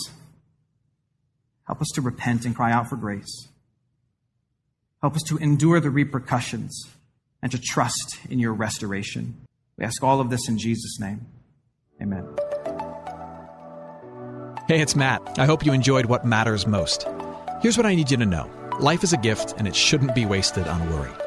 Help 1.65 1.81
us 1.81 1.87
to 1.95 2.01
repent 2.01 2.45
and 2.45 2.55
cry 2.55 2.71
out 2.71 2.87
for 2.87 2.97
grace. 2.97 3.47
Help 5.01 5.15
us 5.15 5.23
to 5.23 5.37
endure 5.37 5.79
the 5.79 5.89
repercussions 5.89 6.83
and 7.41 7.51
to 7.51 7.57
trust 7.59 8.19
in 8.29 8.37
your 8.37 8.53
restoration. 8.53 9.41
We 9.75 9.85
ask 9.85 10.03
all 10.03 10.21
of 10.21 10.29
this 10.29 10.47
in 10.47 10.59
Jesus' 10.59 10.99
name. 10.99 11.25
Amen. 11.99 12.27
Hey, 14.67 14.81
it's 14.81 14.95
Matt. 14.95 15.39
I 15.39 15.47
hope 15.47 15.65
you 15.65 15.73
enjoyed 15.73 16.05
what 16.05 16.23
matters 16.23 16.67
most. 16.67 17.07
Here's 17.63 17.75
what 17.75 17.87
I 17.87 17.95
need 17.95 18.11
you 18.11 18.17
to 18.17 18.25
know 18.27 18.51
life 18.79 19.03
is 19.03 19.13
a 19.13 19.17
gift, 19.17 19.55
and 19.57 19.67
it 19.67 19.75
shouldn't 19.75 20.13
be 20.13 20.27
wasted 20.27 20.67
on 20.67 20.91
worry. 20.91 21.26